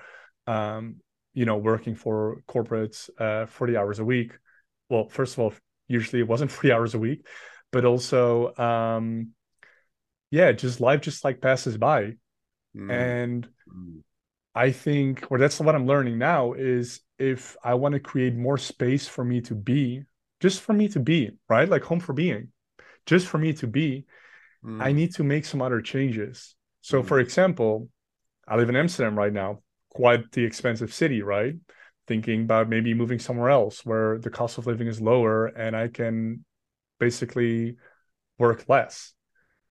um 0.46 0.96
you 1.34 1.44
know 1.44 1.56
working 1.56 1.94
for 1.94 2.42
corporates 2.48 3.08
uh 3.18 3.46
40 3.46 3.76
hours 3.76 3.98
a 3.98 4.04
week 4.04 4.32
well 4.88 5.08
first 5.08 5.34
of 5.34 5.38
all 5.40 5.54
usually 5.88 6.20
it 6.20 6.28
wasn't 6.28 6.50
40 6.60 6.72
hours 6.72 6.94
a 6.94 6.98
week 6.98 7.26
but 7.70 7.84
also 7.84 8.54
um 8.56 9.28
yeah 10.30 10.52
just 10.52 10.80
life 10.80 11.00
just 11.00 11.24
like 11.24 11.40
passes 11.40 11.76
by 11.76 12.14
mm. 12.76 12.90
and 12.90 13.48
mm. 13.68 14.00
i 14.54 14.72
think 14.72 15.24
or 15.30 15.38
that's 15.38 15.60
what 15.60 15.74
i'm 15.74 15.86
learning 15.86 16.18
now 16.18 16.52
is 16.54 17.00
if 17.18 17.56
i 17.62 17.74
want 17.74 17.92
to 17.92 18.00
create 18.00 18.34
more 18.34 18.58
space 18.58 19.06
for 19.06 19.24
me 19.24 19.40
to 19.40 19.54
be 19.54 20.02
just 20.42 20.60
for 20.60 20.74
me 20.74 20.88
to 20.88 21.00
be 21.00 21.30
right 21.48 21.68
like 21.70 21.84
home 21.84 22.00
for 22.00 22.12
being 22.12 22.48
just 23.06 23.26
for 23.26 23.38
me 23.38 23.52
to 23.54 23.66
be 23.66 24.04
mm. 24.64 24.82
i 24.82 24.92
need 24.92 25.14
to 25.14 25.24
make 25.24 25.46
some 25.46 25.62
other 25.62 25.80
changes 25.80 26.54
so 26.82 27.02
for 27.02 27.18
mm. 27.18 27.22
example 27.22 27.88
i 28.46 28.56
live 28.56 28.68
in 28.68 28.76
amsterdam 28.76 29.16
right 29.16 29.32
now 29.32 29.60
quite 29.94 30.32
the 30.32 30.44
expensive 30.44 30.92
city, 30.92 31.22
right? 31.22 31.54
thinking 32.08 32.42
about 32.42 32.68
maybe 32.68 32.94
moving 32.94 33.18
somewhere 33.18 33.50
else 33.50 33.86
where 33.86 34.18
the 34.18 34.30
cost 34.30 34.58
of 34.58 34.66
living 34.66 34.88
is 34.88 35.00
lower 35.00 35.46
and 35.46 35.76
I 35.76 35.88
can 35.88 36.44
basically 36.98 37.76
work 38.38 38.64
less. 38.68 39.12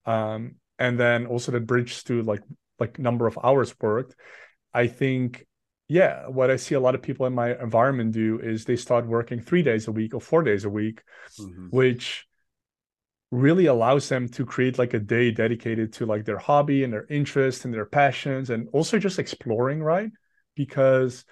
Um, 0.06 0.56
and 0.80 1.00
then 1.00 1.26
also 1.26 1.52
that 1.52 1.68
bridge 1.68 2.04
to 2.06 2.22
like 2.22 2.42
like 2.80 2.98
number 2.98 3.28
of 3.28 3.38
hours 3.44 3.76
worked. 3.80 4.16
I 4.74 4.88
think 4.88 5.46
yeah, 5.92 6.26
what 6.28 6.50
I 6.50 6.56
see 6.56 6.74
a 6.74 6.80
lot 6.80 6.96
of 6.96 7.02
people 7.02 7.26
in 7.26 7.34
my 7.34 7.54
environment 7.60 8.14
do 8.14 8.40
is 8.42 8.64
they 8.64 8.78
start 8.78 9.06
working 9.06 9.42
three 9.42 9.62
days 9.62 9.90
a 9.90 9.92
week 9.92 10.14
or 10.14 10.22
four 10.22 10.42
days 10.42 10.64
a 10.64 10.70
week, 10.70 11.02
mm-hmm. 11.38 11.68
which 11.70 12.26
really 13.30 13.66
allows 13.66 14.08
them 14.08 14.30
to 14.30 14.46
create 14.46 14.80
like 14.80 14.94
a 14.94 15.00
day 15.00 15.32
dedicated 15.32 15.92
to 15.92 16.06
like 16.06 16.24
their 16.24 16.38
hobby 16.38 16.86
and 16.86 16.94
their 16.94 17.06
interest 17.10 17.66
and 17.66 17.74
their 17.74 17.86
passions 17.86 18.50
and 18.50 18.70
also 18.72 19.00
just 19.00 19.20
exploring, 19.20 19.84
right? 19.84 20.10
Because 20.56 21.26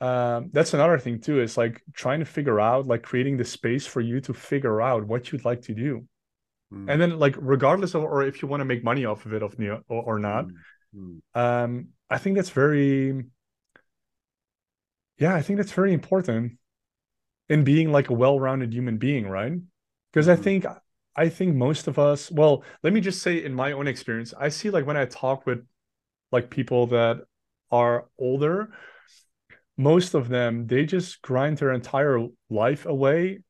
um, 0.00 0.50
that's 0.52 0.74
another 0.74 0.98
thing 0.98 1.20
too 1.20 1.40
is 1.40 1.56
like 1.56 1.80
trying 1.92 2.18
to 2.18 2.26
figure 2.26 2.58
out 2.58 2.88
like 2.88 3.04
creating 3.04 3.36
the 3.36 3.44
space 3.44 3.86
for 3.86 4.00
you 4.00 4.20
to 4.22 4.34
figure 4.34 4.82
out 4.82 5.06
what 5.06 5.30
you'd 5.30 5.44
like 5.44 5.62
to 5.62 5.72
do 5.72 6.04
mm. 6.72 6.90
and 6.90 7.00
then 7.00 7.16
like 7.20 7.36
regardless 7.38 7.94
of 7.94 8.02
or 8.02 8.24
if 8.24 8.42
you 8.42 8.48
want 8.48 8.60
to 8.60 8.64
make 8.64 8.82
money 8.82 9.04
off 9.04 9.24
of 9.24 9.32
it 9.32 9.42
of 9.42 9.54
or, 9.88 10.02
or 10.02 10.18
not 10.18 10.46
mm. 10.94 11.20
um 11.34 11.88
i 12.10 12.18
think 12.18 12.36
that's 12.36 12.50
very 12.50 13.24
yeah 15.18 15.34
i 15.34 15.42
think 15.42 15.56
that's 15.56 15.72
very 15.72 15.92
important 15.92 16.52
in 17.48 17.64
being 17.64 17.92
like 17.92 18.10
a 18.10 18.14
well-rounded 18.14 18.72
human 18.72 18.96
being 18.96 19.28
right 19.28 19.52
because 20.12 20.26
mm. 20.26 20.32
i 20.32 20.36
think 20.36 20.66
i 21.16 21.28
think 21.28 21.54
most 21.54 21.86
of 21.86 21.98
us 21.98 22.30
well 22.30 22.64
let 22.82 22.92
me 22.92 23.00
just 23.00 23.22
say 23.22 23.44
in 23.44 23.54
my 23.54 23.72
own 23.72 23.86
experience 23.86 24.34
i 24.38 24.48
see 24.48 24.70
like 24.70 24.86
when 24.86 24.96
i 24.96 25.04
talk 25.04 25.46
with 25.46 25.64
like 26.32 26.50
people 26.50 26.86
that 26.86 27.18
are 27.70 28.06
older 28.18 28.70
most 29.76 30.14
of 30.14 30.28
them 30.28 30.66
they 30.66 30.84
just 30.84 31.20
grind 31.22 31.58
their 31.58 31.72
entire 31.72 32.26
life 32.50 32.86
away 32.86 33.40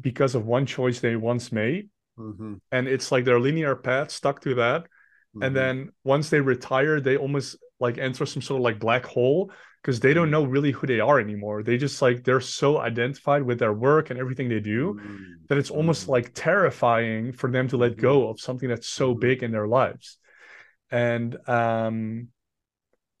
because 0.00 0.34
of 0.34 0.46
one 0.46 0.66
choice 0.66 1.00
they 1.00 1.16
once 1.16 1.52
made 1.52 1.88
mm-hmm. 2.18 2.54
and 2.72 2.88
it's 2.88 3.10
like 3.10 3.24
their 3.24 3.40
linear 3.40 3.74
path 3.74 4.10
stuck 4.10 4.40
to 4.40 4.54
that 4.54 4.82
mm-hmm. 4.82 5.42
and 5.42 5.56
then 5.56 5.90
once 6.04 6.30
they 6.30 6.40
retire 6.40 7.00
they 7.00 7.16
almost 7.16 7.56
like 7.80 7.98
enter 7.98 8.26
some 8.26 8.42
sort 8.42 8.58
of 8.60 8.64
like 8.64 8.78
black 8.78 9.04
hole 9.04 9.50
because 9.82 10.00
they 10.00 10.12
don't 10.12 10.26
mm-hmm. 10.26 10.32
know 10.32 10.44
really 10.44 10.70
who 10.70 10.86
they 10.86 11.00
are 11.00 11.18
anymore 11.18 11.62
they 11.62 11.76
just 11.76 12.00
like 12.02 12.22
they're 12.22 12.40
so 12.40 12.78
identified 12.78 13.42
with 13.42 13.58
their 13.58 13.72
work 13.72 14.10
and 14.10 14.18
everything 14.18 14.48
they 14.48 14.60
do 14.60 14.94
mm-hmm. 14.94 15.16
that 15.48 15.58
it's 15.58 15.70
almost 15.70 16.02
mm-hmm. 16.02 16.12
like 16.12 16.32
terrifying 16.34 17.32
for 17.32 17.50
them 17.50 17.66
to 17.68 17.76
let 17.76 17.96
go 17.96 18.28
of 18.28 18.40
something 18.40 18.68
that's 18.68 18.88
so 18.88 19.14
big 19.14 19.42
in 19.42 19.50
their 19.50 19.66
lives 19.66 20.18
and 20.90 21.36
um 21.48 22.28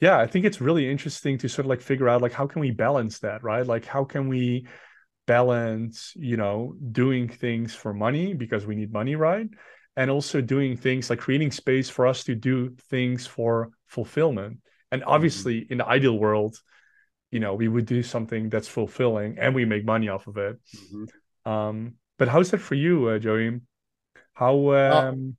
yeah 0.00 0.18
i 0.18 0.26
think 0.26 0.44
it's 0.44 0.60
really 0.60 0.90
interesting 0.90 1.38
to 1.38 1.48
sort 1.48 1.64
of 1.64 1.70
like 1.70 1.80
figure 1.80 2.08
out 2.08 2.22
like 2.22 2.32
how 2.32 2.46
can 2.46 2.60
we 2.60 2.70
balance 2.70 3.20
that 3.20 3.42
right 3.42 3.66
like 3.66 3.84
how 3.84 4.04
can 4.04 4.28
we 4.28 4.66
balance 5.26 6.12
you 6.16 6.36
know 6.36 6.74
doing 6.90 7.28
things 7.28 7.74
for 7.74 7.94
money 7.94 8.34
because 8.34 8.66
we 8.66 8.74
need 8.74 8.92
money 8.92 9.14
right 9.14 9.48
and 9.96 10.10
also 10.10 10.40
doing 10.40 10.76
things 10.76 11.10
like 11.10 11.18
creating 11.18 11.50
space 11.50 11.88
for 11.88 12.06
us 12.06 12.24
to 12.24 12.34
do 12.34 12.74
things 12.88 13.26
for 13.26 13.70
fulfillment 13.86 14.58
and 14.90 15.02
mm-hmm. 15.02 15.10
obviously 15.10 15.62
mm-hmm. 15.62 15.72
in 15.72 15.78
the 15.78 15.86
ideal 15.86 16.18
world 16.18 16.56
you 17.30 17.40
know 17.40 17.54
we 17.54 17.68
would 17.68 17.86
do 17.86 18.02
something 18.02 18.48
that's 18.48 18.68
fulfilling 18.68 19.38
and 19.38 19.54
we 19.54 19.64
make 19.64 19.84
money 19.84 20.08
off 20.08 20.26
of 20.26 20.36
it 20.36 20.58
mm-hmm. 20.76 21.50
um 21.50 21.94
but 22.18 22.28
how's 22.28 22.50
that 22.50 22.58
for 22.58 22.74
you 22.74 23.08
uh, 23.08 23.18
joey 23.18 23.60
how 24.34 24.72
um 24.72 25.36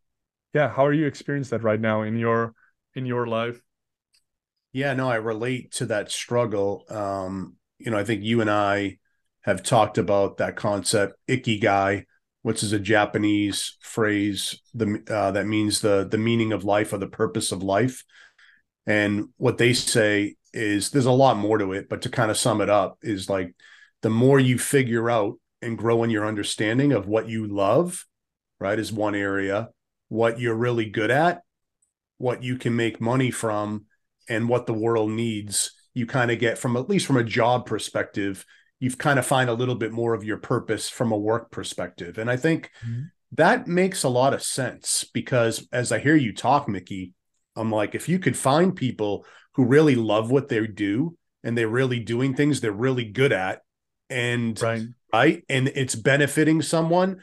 yeah 0.54 0.70
how 0.70 0.86
are 0.86 0.94
you 0.94 1.06
experiencing 1.06 1.58
that 1.58 1.64
right 1.64 1.82
now 1.82 2.02
in 2.02 2.18
your 2.18 2.54
in 2.96 3.06
your 3.06 3.28
life 3.28 3.62
yeah, 4.74 4.94
no, 4.94 5.10
I 5.10 5.16
relate 5.16 5.74
to 5.74 5.86
that 5.88 6.12
struggle. 6.12 6.86
Um, 6.90 7.58
you 7.78 7.92
know, 7.92 7.98
I 7.98 8.04
think 8.04 8.24
you 8.24 8.42
and 8.42 8.50
I 8.50 9.00
have 9.42 9.64
talked 9.64 9.98
about 9.98 10.38
that 10.38 10.56
concept, 10.56 11.16
ikigai, 11.28 12.06
which 12.42 12.64
is 12.64 12.74
a 12.74 12.80
Japanese 12.80 13.78
phrase 13.82 14.60
the, 14.74 15.04
uh, 15.10 15.32
that 15.32 15.46
means 15.48 15.82
the 15.82 16.08
the 16.10 16.18
meaning 16.18 16.54
of 16.54 16.64
life 16.64 16.94
or 16.94 16.98
the 16.98 17.08
purpose 17.08 17.52
of 17.52 17.64
life. 17.64 18.04
And 18.86 19.30
what 19.38 19.58
they 19.58 19.74
say 19.74 20.36
is 20.54 20.90
there's 20.90 21.06
a 21.06 21.12
lot 21.12 21.38
more 21.38 21.58
to 21.58 21.74
it, 21.74 21.88
but 21.88 22.02
to 22.04 22.10
kind 22.10 22.32
of 22.32 22.38
sum 22.38 22.62
it 22.62 22.70
up 22.70 22.98
is 23.02 23.30
like 23.30 23.56
the 24.02 24.10
more 24.10 24.40
you 24.40 24.58
figure 24.58 25.10
out 25.10 25.36
and 25.62 25.78
grow 25.78 26.04
in 26.04 26.10
your 26.10 26.26
understanding 26.26 26.92
of 26.92 27.08
what 27.08 27.30
you 27.30 27.46
love, 27.48 28.06
right, 28.60 28.80
is 28.80 28.92
one 28.92 29.16
area, 29.16 29.70
what 30.10 30.40
you're 30.40 30.56
really 30.56 30.90
good 30.90 31.12
at, 31.12 31.42
what 32.18 32.44
you 32.44 32.58
can 32.58 32.76
make 32.76 33.00
money 33.00 33.30
from, 33.30 33.86
and 34.28 34.50
what 34.50 34.66
the 34.66 34.74
world 34.74 35.12
needs, 35.12 35.72
you 35.94 36.06
kind 36.06 36.32
of 36.32 36.40
get 36.40 36.58
from 36.58 36.76
at 36.78 36.90
least 36.90 37.06
from 37.06 37.18
a 37.18 37.24
job 37.24 37.66
perspective, 37.66 38.46
you've 38.82 38.98
kind 38.98 39.20
of 39.20 39.26
find 39.26 39.50
a 39.50 39.54
little 39.54 39.76
bit 39.76 39.94
more 39.94 40.14
of 40.14 40.26
your 40.26 40.38
purpose 40.38 40.90
from 40.90 41.14
a 41.14 41.18
work 41.18 41.52
perspective. 41.52 42.18
And 42.18 42.30
I 42.30 42.36
think 42.36 42.72
mm-hmm. 42.86 43.04
that 43.34 43.68
makes 43.68 44.04
a 44.04 44.10
lot 44.10 44.34
of 44.34 44.44
sense 44.44 45.06
because 45.14 45.68
as 45.72 45.92
I 45.94 46.00
hear 46.00 46.16
you 46.16 46.34
talk, 46.34 46.68
Mickey, 46.68 47.14
I'm 47.56 47.72
like, 47.72 47.96
if 47.96 48.10
you 48.10 48.18
could 48.18 48.36
find 48.36 48.76
people 48.76 49.26
who 49.54 49.66
really 49.66 49.96
love 49.96 50.32
what 50.32 50.50
they 50.50 50.66
do 50.66 51.16
and 51.44 51.56
they're 51.56 51.68
really 51.68 52.00
doing 52.00 52.34
things 52.34 52.60
they're 52.60 52.72
really 52.72 53.06
good 53.06 53.32
at 53.32 53.62
and 54.10 54.60
right, 54.62 54.84
right 55.14 55.44
and 55.48 55.68
it's 55.70 55.96
benefiting 55.96 56.62
someone 56.62 57.22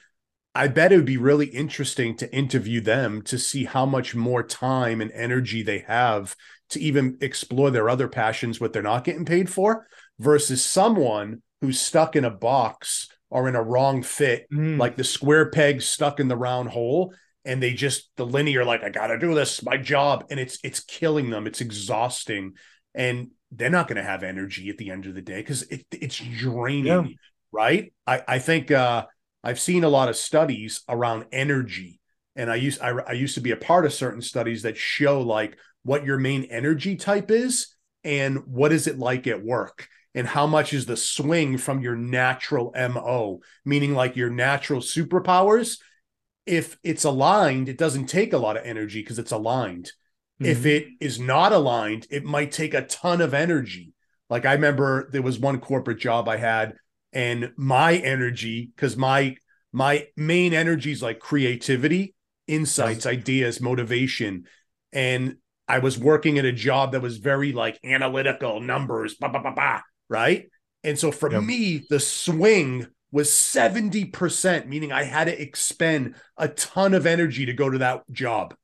I 0.55 0.67
bet 0.67 0.93
it 0.93 0.97
would 0.97 1.05
be 1.05 1.19
really 1.19 1.47
interesting 1.47 2.17
to 2.17 2.35
interview 2.35 2.81
them 2.81 3.23
to 3.23 3.39
see 3.39 3.65
how 3.65 3.87
much 3.87 4.17
more 4.17 4.43
time 4.43 5.01
and 5.01 5.13
energy 5.13 5.63
they 5.63 5.81
have 5.87 6.35
to 6.71 6.81
even 6.81 7.17
explore 7.21 7.71
their 7.71 7.89
other 7.89 8.09
passions, 8.09 8.61
what 8.61 8.73
they're 8.73 8.83
not 8.83 9.05
getting 9.05 9.25
paid 9.25 9.49
for, 9.49 9.87
versus 10.19 10.65
someone 10.65 11.43
who's 11.61 11.81
stuck 11.81 12.17
in 12.17 12.25
a 12.25 12.31
box 12.31 13.09
or 13.31 13.49
in 13.49 13.57
a 13.57 13.63
wrong 13.63 14.03
fit, 14.03 14.47
mm. 14.53 14.79
like 14.79 14.97
the 14.97 15.05
square 15.05 15.51
peg 15.51 15.83
stuck 15.83 16.21
in 16.21 16.29
the 16.29 16.37
round 16.37 16.71
hole. 16.71 17.15
And 17.45 17.63
they 17.63 17.73
just 17.73 18.11
the 18.17 18.27
linear, 18.27 18.65
like, 18.65 18.83
I 18.83 18.91
gotta 18.91 19.19
do 19.19 19.35
this, 19.35 19.63
my 19.63 19.77
job. 19.77 20.27
And 20.31 20.39
it's 20.39 20.59
it's 20.63 20.81
killing 20.81 21.31
them, 21.31 21.47
it's 21.47 21.61
exhausting. 21.61 22.55
And 22.95 23.31
they're 23.51 23.71
not 23.71 23.89
gonna 23.89 24.03
have 24.03 24.23
energy 24.23 24.69
at 24.69 24.77
the 24.77 24.91
end 24.91 25.07
of 25.07 25.15
the 25.15 25.23
day 25.23 25.41
because 25.41 25.63
it, 25.63 25.87
it's 25.93 26.19
draining, 26.19 26.87
yeah. 26.87 27.15
right? 27.53 27.93
I, 28.07 28.23
I 28.29 28.39
think 28.39 28.71
uh 28.71 29.07
I've 29.43 29.61
seen 29.61 29.85
a 29.85 29.89
lot 29.89 30.09
of 30.09 30.17
studies 30.17 30.83
around 30.89 31.27
energy, 31.33 32.01
and 32.37 32.51
I 32.51 32.57
used 32.57 32.81
I, 32.83 32.91
I 32.91 33.13
used 33.13 33.37
to 33.37 33.41
be 33.41 33.53
a 33.53 33.57
part 33.57 33.87
of 33.87 33.95
certain 33.95 34.21
studies 34.21 34.63
that 34.63 34.77
show 34.77 35.23
like 35.23 35.57
what 35.85 36.05
your 36.05 36.19
main 36.19 36.45
energy 36.45 36.97
type 36.97 37.31
is 37.31 37.75
and 38.05 38.47
what 38.47 38.73
is 38.73 38.87
it 38.87 38.99
like 38.99 39.27
at 39.27 39.43
work 39.43 39.89
and 40.15 40.27
how 40.27 40.47
much 40.47 40.73
is 40.73 40.87
the 40.87 40.97
swing 40.97 41.59
from 41.59 41.81
your 41.81 41.97
natural 41.97 42.73
mo 42.77 43.41
meaning 43.65 43.95
like 43.95 44.17
your 44.17 44.31
natural 44.31 44.81
superpowers. 44.81 45.79
If 46.47 46.79
it's 46.83 47.05
aligned 47.05 47.69
it 47.69 47.79
doesn't 47.79 48.07
take 48.07 48.33
a 48.33 48.39
lot 48.39 48.57
of 48.57 48.65
energy 48.65 49.01
because 49.01 49.19
it's 49.19 49.33
aligned. 49.33 49.93
Mm-hmm. 50.41 50.53
if 50.53 50.67
it 50.67 50.87
is 51.01 51.19
not 51.19 51.53
aligned 51.53 52.07
it 52.11 52.23
might 52.23 52.53
take 52.53 52.73
a 52.73 52.87
ton 52.87 53.21
of 53.21 53.35
energy. 53.35 53.93
Like 54.31 54.47
i 54.47 54.53
remember 54.53 55.09
there 55.13 55.23
was 55.23 55.39
one 55.39 55.61
corporate 55.61 55.99
job 55.99 56.29
i 56.29 56.37
had 56.37 56.75
and 57.13 57.53
my 57.57 57.97
energy 57.97 58.71
because 58.75 58.97
my 58.97 59.37
my 59.73 60.07
main 60.17 60.55
energy 60.55 60.93
is 60.93 61.03
like 61.03 61.19
creativity 61.19 62.15
insights 62.47 63.05
ideas 63.07 63.61
motivation. 63.61 64.45
And 64.93 65.37
i 65.67 65.81
was 65.81 65.99
working 65.99 66.39
at 66.39 66.45
a 66.45 66.53
job 66.53 66.93
that 66.93 67.03
was 67.03 67.19
very 67.19 67.53
like 67.53 67.79
analytical 67.85 68.61
numbers 68.61 69.17
bah, 69.21 69.29
bah, 69.29 69.43
bah, 69.43 69.53
bah, 69.55 69.81
right 70.09 70.49
and 70.85 70.99
so 70.99 71.11
for 71.11 71.31
yep. 71.31 71.43
me 71.43 71.85
the 71.91 72.01
swing 72.01 72.87
was 73.11 73.31
70% 73.31 74.67
meaning 74.67 74.93
i 74.93 75.03
had 75.03 75.25
to 75.25 75.43
expend 75.43 76.15
a 76.37 76.49
ton 76.49 76.95
of 76.95 77.07
energy 77.07 77.47
to 77.47 77.53
go 77.53 77.71
to 77.71 77.79
that 77.79 78.03
job 78.13 78.55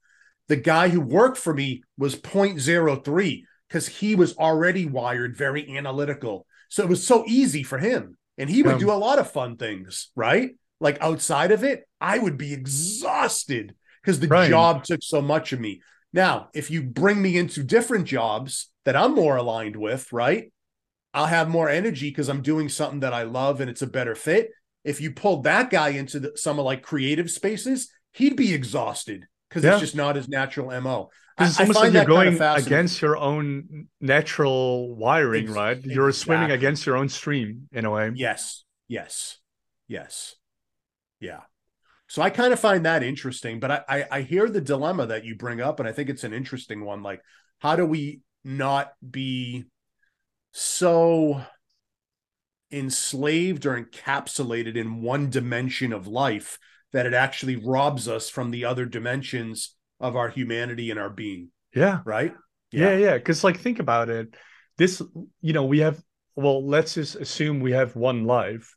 the 0.49 0.57
guy 0.57 0.89
who 0.89 1.01
worked 1.01 1.39
for 1.39 1.55
me 1.55 1.83
was 1.97 2.17
0.03 2.17 3.45
because 3.69 3.89
he 3.89 4.15
was 4.15 4.37
already 4.37 4.87
wired 4.87 5.37
very 5.37 5.77
analytical 5.77 6.47
so 6.69 6.83
it 6.83 6.89
was 6.89 7.07
so 7.07 7.25
easy 7.27 7.63
for 7.63 7.79
him 7.79 8.17
and 8.39 8.51
he 8.51 8.63
would 8.63 8.75
um, 8.75 8.81
do 8.81 8.91
a 8.91 8.95
lot 8.95 9.19
of 9.19 9.31
fun 9.31 9.57
things, 9.57 10.11
right? 10.17 10.51
Like 10.81 10.99
outside 11.01 11.53
of 11.53 11.65
it, 11.65 11.87
I 12.01 12.19
would 12.19 12.37
be 12.37 12.53
exhausted 12.53 13.75
because 14.03 14.21
the 14.21 14.29
right. 14.29 14.51
job 14.51 14.85
took 14.85 15.03
so 15.03 15.23
much 15.23 15.53
of 15.53 15.61
me. 15.61 15.83
Now, 16.13 16.49
if 16.55 16.71
you 16.71 16.83
bring 16.83 17.21
me 17.21 17.37
into 17.37 17.63
different 17.63 18.07
jobs 18.07 18.71
that 18.85 18.97
I'm 18.97 19.15
more 19.15 19.37
aligned 19.37 19.77
with, 19.77 20.13
right? 20.13 20.53
I'll 21.15 21.27
have 21.27 21.49
more 21.49 21.69
energy 21.69 22.11
because 22.11 22.29
I'm 22.29 22.43
doing 22.43 22.69
something 22.69 23.01
that 23.01 23.15
I 23.15 23.23
love 23.23 23.61
and 23.61 23.71
it's 23.71 23.83
a 23.83 23.87
better 23.87 24.17
fit. 24.17 24.51
If 24.83 25.01
you 25.01 25.13
pulled 25.13 25.45
that 25.45 25.71
guy 25.71 25.91
into 25.91 26.21
the, 26.21 26.33
some 26.37 26.59
of 26.59 26.65
like 26.65 26.83
creative 26.83 27.31
spaces, 27.31 27.91
he'd 28.13 28.37
be 28.37 28.53
exhausted 28.53 29.27
because 29.49 29.65
yeah. 29.65 29.73
it's 29.73 29.81
just 29.81 29.97
not 29.97 30.17
his 30.17 30.29
natural 30.29 30.69
MO. 30.81 31.11
It's 31.39 31.59
almost 31.59 31.79
like 31.79 31.93
you're 31.93 32.05
going 32.05 32.41
against 32.41 33.01
your 33.01 33.17
own 33.17 33.89
natural 34.01 34.95
wiring, 34.95 35.51
right? 35.51 35.83
You're 35.85 36.09
exactly. 36.09 36.37
swimming 36.37 36.51
against 36.53 36.87
your 36.87 36.97
own 36.97 37.09
stream 37.09 37.69
in 37.73 37.85
a 37.85 37.91
way. 37.91 38.13
Yes, 38.15 38.65
yes, 38.87 39.39
yes, 39.89 40.37
yeah. 41.21 41.41
So 42.07 42.23
I 42.23 42.31
kind 42.31 42.53
of 42.53 42.61
find 42.61 42.87
that 42.87 43.03
interesting, 43.03 43.59
but 43.59 43.71
I, 43.71 43.83
I, 43.89 44.05
I 44.11 44.21
hear 44.23 44.49
the 44.49 44.61
dilemma 44.61 45.07
that 45.07 45.25
you 45.25 45.35
bring 45.35 45.61
up, 45.61 45.81
and 45.81 45.89
I 45.89 45.93
think 45.93 46.09
it's 46.09 46.23
an 46.23 46.33
interesting 46.33 46.85
one. 46.85 47.03
Like, 47.03 47.21
how 47.59 47.75
do 47.75 47.85
we 47.85 48.21
not 48.45 48.93
be 49.09 49.65
so 50.57 51.45
enslaved 52.71 53.67
or 53.67 53.81
encapsulated 53.81 54.77
in 54.77 55.03
one 55.03 55.29
dimension 55.29 55.93
of 55.93 56.07
life 56.07 56.59
that 56.93 57.07
it 57.07 57.13
actually 57.13 57.57
robs 57.57 58.07
us 58.07 58.31
from 58.31 58.53
the 58.53 58.65
other 58.65 58.87
dimensions 58.87 59.75
of 59.99 60.15
our 60.15 60.29
humanity 60.29 60.91
and 60.91 61.01
our 61.01 61.11
being. 61.11 61.51
Yeah. 61.75 62.01
Right? 62.05 62.33
Yeah, 62.71 62.97
yeah. 62.97 63.15
Because 63.15 63.43
yeah. 63.43 63.49
like 63.49 63.61
think 63.61 63.81
about 63.81 64.09
it. 64.09 64.35
This, 64.79 65.03
you 65.41 65.53
know, 65.53 65.65
we 65.65 65.81
have 65.81 66.01
well, 66.37 66.67
let's 66.67 66.95
just 66.95 67.17
assume 67.17 67.61
we 67.61 67.73
have 67.73 67.97
one 67.97 68.25
life. 68.25 68.75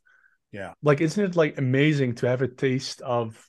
Yeah. 0.52 0.72
Like, 0.82 1.00
isn't 1.00 1.24
it 1.24 1.36
like 1.36 1.58
amazing 1.58 2.16
to 2.16 2.28
have 2.28 2.42
a 2.42 2.48
taste 2.48 3.00
of 3.02 3.48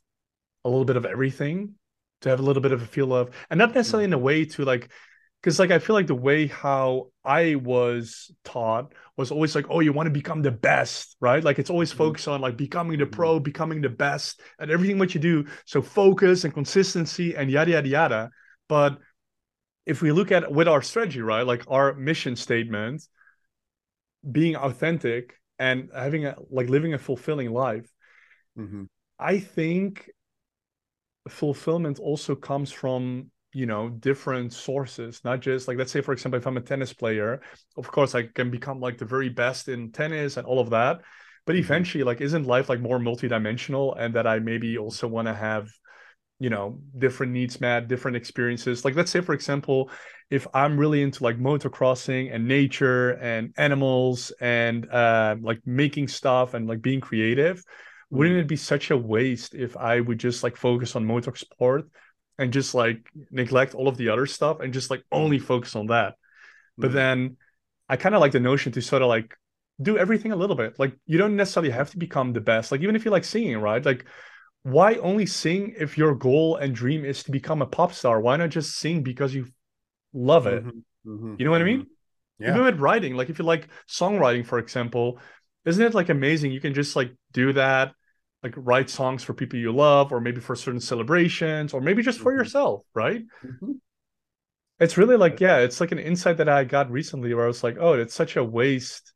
a 0.66 0.70
little 0.70 0.86
bit 0.86 0.98
of 0.98 1.06
everything? 1.06 1.76
To 2.22 2.30
have 2.30 2.40
a 2.40 2.44
little 2.44 2.62
bit 2.62 2.74
of 2.74 2.82
a 2.82 2.86
feel 2.86 3.14
of 3.14 3.34
and 3.50 3.58
not 3.58 3.74
necessarily 3.74 4.06
mm-hmm. 4.06 4.14
in 4.14 4.20
a 4.20 4.24
way 4.24 4.46
to 4.46 4.66
like 4.66 4.92
because 5.42 5.58
like 5.58 5.72
I 5.72 5.80
feel 5.80 5.96
like 5.96 6.08
the 6.08 6.16
way 6.16 6.48
how 6.48 7.12
I 7.24 7.56
was 7.56 8.32
taught 8.44 8.94
was 9.16 9.32
always 9.32 9.56
like, 9.56 9.66
oh, 9.70 9.80
you 9.80 9.94
want 9.94 10.08
to 10.08 10.12
become 10.12 10.42
the 10.42 10.52
best, 10.52 11.16
right? 11.22 11.44
Like 11.44 11.60
it's 11.60 11.70
always 11.70 11.90
mm-hmm. 11.90 11.98
focused 11.98 12.28
on 12.28 12.42
like 12.42 12.58
becoming 12.58 13.00
the 13.00 13.06
pro, 13.06 13.36
mm-hmm. 13.36 13.44
becoming 13.44 13.82
the 13.82 13.90
best 13.90 14.42
at 14.60 14.70
everything 14.70 15.00
what 15.00 15.14
you 15.14 15.22
do. 15.22 15.46
So 15.66 15.82
focus 15.82 16.44
and 16.44 16.54
consistency 16.54 17.36
and 17.36 17.50
yada 17.50 17.72
yada 17.72 17.88
yada. 17.88 18.30
But 18.68 19.00
if 19.86 20.02
we 20.02 20.12
look 20.12 20.32
at 20.32 20.52
with 20.52 20.68
our 20.68 20.82
strategy, 20.82 21.22
right, 21.22 21.46
like 21.46 21.64
our 21.70 21.94
mission 21.94 22.36
statement, 22.36 23.08
being 24.30 24.58
authentic 24.58 25.40
and 25.58 25.90
having 25.96 26.26
a 26.26 26.36
like 26.50 26.70
living 26.70 26.94
a 26.94 26.98
fulfilling 26.98 27.52
life, 27.52 27.88
mm-hmm. 28.58 28.84
I 29.18 29.40
think 29.40 30.10
fulfillment 31.30 32.00
also 32.00 32.36
comes 32.36 32.72
from 32.72 33.32
you 33.54 33.66
know 33.66 33.90
different 33.90 34.54
sources 34.54 35.22
not 35.24 35.40
just 35.40 35.68
like 35.68 35.78
let's 35.78 35.92
say 35.92 36.02
for 36.02 36.14
example 36.14 36.38
if 36.38 36.46
i'm 36.46 36.58
a 36.58 36.62
tennis 36.62 36.94
player 36.94 37.42
of 37.78 37.92
course 37.92 38.14
i 38.14 38.24
can 38.24 38.52
become 38.52 38.80
like 38.80 38.98
the 38.98 39.06
very 39.06 39.30
best 39.30 39.68
in 39.68 39.92
tennis 39.92 40.38
and 40.38 40.46
all 40.46 40.60
of 40.60 40.70
that 40.70 41.02
but 41.46 41.54
mm-hmm. 41.54 41.64
eventually 41.64 42.04
like 42.04 42.22
isn't 42.22 42.46
life 42.46 42.70
like 42.70 42.80
more 42.80 43.00
multidimensional 43.00 43.96
and 43.98 44.14
that 44.14 44.28
i 44.28 44.40
maybe 44.40 44.78
also 44.78 45.08
want 45.08 45.28
to 45.28 45.34
have 45.34 45.68
you 46.40 46.50
know 46.50 46.80
different 46.98 47.32
needs 47.32 47.60
met 47.60 47.88
different 47.88 48.16
experiences 48.16 48.86
like 48.86 48.96
let's 48.96 49.12
say 49.12 49.20
for 49.20 49.34
example 49.34 49.90
if 50.30 50.48
i'm 50.54 50.78
really 50.78 51.02
into 51.02 51.24
like 51.24 51.38
motocrossing 51.38 52.34
and 52.34 52.48
nature 52.48 53.12
and 53.14 53.54
animals 53.58 54.32
and 54.40 54.90
uh 54.92 55.36
like 55.42 55.60
making 55.66 56.08
stuff 56.08 56.54
and 56.54 56.68
like 56.68 56.82
being 56.82 57.02
creative 57.02 57.64
wouldn't 58.12 58.36
mm-hmm. 58.36 58.42
it 58.42 58.48
be 58.48 58.56
such 58.56 58.92
a 58.92 58.98
waste 58.98 59.56
if 59.56 59.76
i 59.76 60.00
would 60.00 60.20
just 60.20 60.44
like 60.44 60.56
focus 60.56 60.96
on 60.96 61.06
motorsport 61.06 61.84
and 62.40 62.54
just 62.54 62.74
like 62.74 63.08
neglect 63.30 63.76
all 63.76 63.88
of 63.88 63.98
the 63.98 64.10
other 64.10 64.26
stuff 64.26 64.62
and 64.62 64.74
just 64.74 64.90
like 64.90 65.04
only 65.12 65.38
focus 65.38 65.76
on 65.76 65.88
that. 65.88 66.14
Mm-hmm. 66.14 66.82
But 66.82 66.92
mm. 66.92 66.94
then 66.94 67.38
I 67.90 67.98
kind 67.98 68.16
of 68.16 68.22
like 68.22 68.32
the 68.32 68.40
notion 68.40 68.72
to 68.72 68.82
sort 68.82 69.02
of 69.02 69.10
like 69.10 69.36
do 69.82 69.98
everything 69.98 70.32
a 70.32 70.36
little 70.36 70.56
bit. 70.56 70.80
Like 70.80 70.94
you 71.06 71.18
don't 71.18 71.36
necessarily 71.36 71.72
have 71.72 71.92
to 71.92 71.98
become 71.98 72.32
the 72.32 72.42
best. 72.42 72.72
Like 72.72 72.82
even 72.82 72.96
if 72.96 73.04
you 73.04 73.12
like 73.12 73.26
singing, 73.26 73.58
right? 73.58 73.86
Like 73.86 74.06
why 74.64 74.96
only 74.96 75.26
sing 75.26 75.76
if 75.78 75.98
your 75.98 76.16
goal 76.16 76.56
and 76.56 76.74
dream 76.74 77.06
is 77.06 77.24
to 77.24 77.32
become 77.32 77.62
a 77.62 77.66
pop 77.66 77.94
star? 77.94 78.22
Why 78.22 78.38
not 78.38 78.50
just 78.50 78.78
sing 78.78 79.04
because 79.04 79.36
you 79.36 79.48
love 80.14 80.48
it? 80.48 80.66
Mm-hmm. 80.66 81.12
Mm-hmm. 81.12 81.36
You 81.38 81.46
know 81.46 81.52
what 81.52 81.62
I 81.62 81.66
mean? 81.66 81.82
Mm-hmm. 81.82 82.44
Yeah. 82.44 82.50
Even 82.52 82.64
with 82.64 82.80
writing, 82.80 83.16
like 83.16 83.30
if 83.30 83.38
you 83.38 83.46
like 83.46 83.68
songwriting, 83.90 84.46
for 84.46 84.60
example, 84.60 85.20
isn't 85.66 85.84
it 85.84 85.94
like 85.94 86.08
amazing? 86.08 86.54
You 86.54 86.62
can 86.62 86.74
just 86.74 86.96
like 86.96 87.12
do 87.34 87.52
that 87.54 87.94
like 88.44 88.54
write 88.56 88.90
songs 88.90 89.24
for 89.24 89.34
people 89.34 89.60
you 89.60 89.72
love 89.72 90.12
or 90.12 90.22
maybe 90.22 90.40
for 90.40 90.56
certain 90.56 90.80
celebrations 90.80 91.74
or 91.74 91.82
maybe 91.82 92.02
just 92.02 92.20
for 92.20 92.32
mm-hmm. 92.32 92.40
yourself 92.40 92.84
right 92.94 93.24
mm-hmm. 93.44 93.72
it's 94.80 94.98
really 94.98 95.18
like 95.18 95.40
yeah 95.40 95.58
it's 95.58 95.82
like 95.82 95.92
an 95.92 96.00
insight 96.00 96.38
that 96.38 96.50
i 96.50 96.64
got 96.64 96.90
recently 96.90 97.34
where 97.34 97.46
i 97.46 97.48
was 97.48 97.64
like 97.64 97.78
oh 97.80 97.94
it's 97.94 98.14
such 98.14 98.36
a 98.36 98.44
waste 98.44 99.14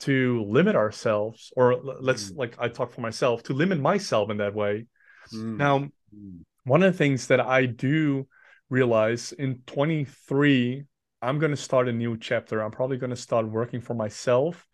to 0.00 0.44
limit 0.44 0.76
ourselves 0.76 1.52
or 1.56 1.76
let's 2.00 2.30
mm. 2.30 2.38
like 2.38 2.56
i 2.58 2.68
talk 2.68 2.92
for 2.92 3.00
myself 3.00 3.42
to 3.42 3.52
limit 3.52 3.80
myself 3.80 4.30
in 4.30 4.36
that 4.36 4.54
way 4.54 4.86
mm. 5.32 5.56
now 5.56 5.78
mm. 5.78 6.38
one 6.64 6.82
of 6.82 6.92
the 6.92 6.98
things 6.98 7.28
that 7.28 7.40
i 7.40 7.66
do 7.66 8.26
realize 8.70 9.32
in 9.32 9.60
23 9.66 10.84
i'm 11.20 11.38
going 11.38 11.50
to 11.50 11.56
start 11.56 11.88
a 11.88 11.92
new 11.92 12.16
chapter 12.16 12.62
i'm 12.62 12.70
probably 12.70 12.96
going 12.96 13.10
to 13.10 13.16
start 13.16 13.48
working 13.48 13.80
for 13.80 13.94
myself 13.94 14.66